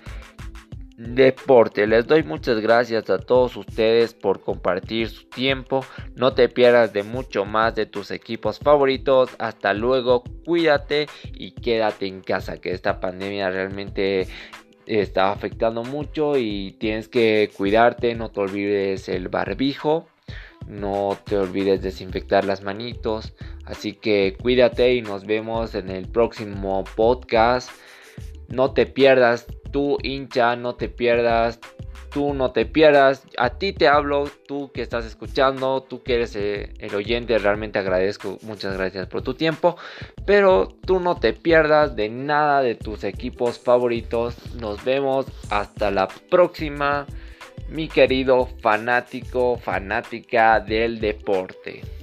deporte. 0.98 1.88
Les 1.88 2.06
doy 2.06 2.24
muchas 2.24 2.60
gracias 2.60 3.10
a 3.10 3.20
todos 3.20 3.56
ustedes 3.56 4.14
por 4.14 4.42
compartir 4.42 5.10
su 5.10 5.30
tiempo. 5.30 5.86
No 6.16 6.34
te 6.34 6.50
pierdas 6.50 6.92
de 6.92 7.04
mucho 7.04 7.46
más 7.46 7.76
de 7.76 7.86
tus 7.86 8.12
equipos 8.12 8.60
favoritos. 8.60 9.30
Hasta 9.40 9.74
luego, 9.74 10.24
cuídate 10.44 11.08
y 11.34 11.52
quédate 11.52 12.08
en 12.08 12.20
casa. 12.20 12.58
Que 12.58 12.72
esta 12.72 13.00
pandemia 13.00 13.50
realmente 13.50 14.28
está 14.88 15.32
afectando 15.32 15.84
mucho 15.84 16.38
y 16.38 16.76
tienes 16.80 17.08
que 17.08 17.52
cuidarte, 17.56 18.16
no 18.16 18.32
te 18.32 18.40
olvides 18.40 19.10
el 19.10 19.28
barbijo, 19.28 20.08
no 20.68 21.18
te 21.24 21.38
olvides 21.38 21.82
desinfectar 21.82 22.46
las 22.46 22.64
manitos, 22.64 23.34
así 23.66 23.94
que 23.94 24.36
cuídate 24.42 24.96
y 24.96 25.02
nos 25.02 25.26
vemos 25.26 25.76
en 25.76 25.90
el 25.90 26.08
próximo 26.08 26.84
podcast. 26.96 27.70
No 28.50 28.72
te 28.72 28.86
pierdas, 28.86 29.46
tú 29.72 29.98
hincha, 30.04 30.56
no 30.56 30.76
te 30.76 30.88
pierdas 30.88 31.60
tú 32.18 32.34
no 32.34 32.50
te 32.50 32.66
pierdas. 32.66 33.28
A 33.38 33.52
ti 33.52 33.74
te 33.74 33.88
hablo, 33.88 34.28
tú 34.48 34.72
que 34.74 34.82
estás 34.82 35.06
escuchando, 35.06 35.84
tú 35.84 36.02
que 36.02 36.16
eres 36.16 36.36
eh, 36.36 36.74
el 36.80 36.96
oyente, 36.96 37.38
realmente 37.38 37.78
agradezco. 37.78 38.40
Muchas 38.42 38.76
gracias 38.76 39.06
por 39.06 39.22
tu 39.22 39.36
tiempo. 39.36 39.78
Pero 40.26 40.68
tú 40.68 41.00
no 41.00 41.18
te 41.20 41.34
pierdas 41.34 41.96
de 41.96 42.10
nada 42.10 42.64
de 42.64 42.74
tus 42.74 43.04
equipos 43.04 43.60
favoritos. 43.60 44.34
Nos 44.56 44.84
vemos 44.84 45.28
hasta 45.52 45.92
la 45.92 46.08
próxima, 46.08 47.06
mi 47.70 47.88
querido 47.88 48.48
fanático, 48.64 49.58
fanática 49.58 50.60
del 50.60 51.00
deporte. 51.00 51.97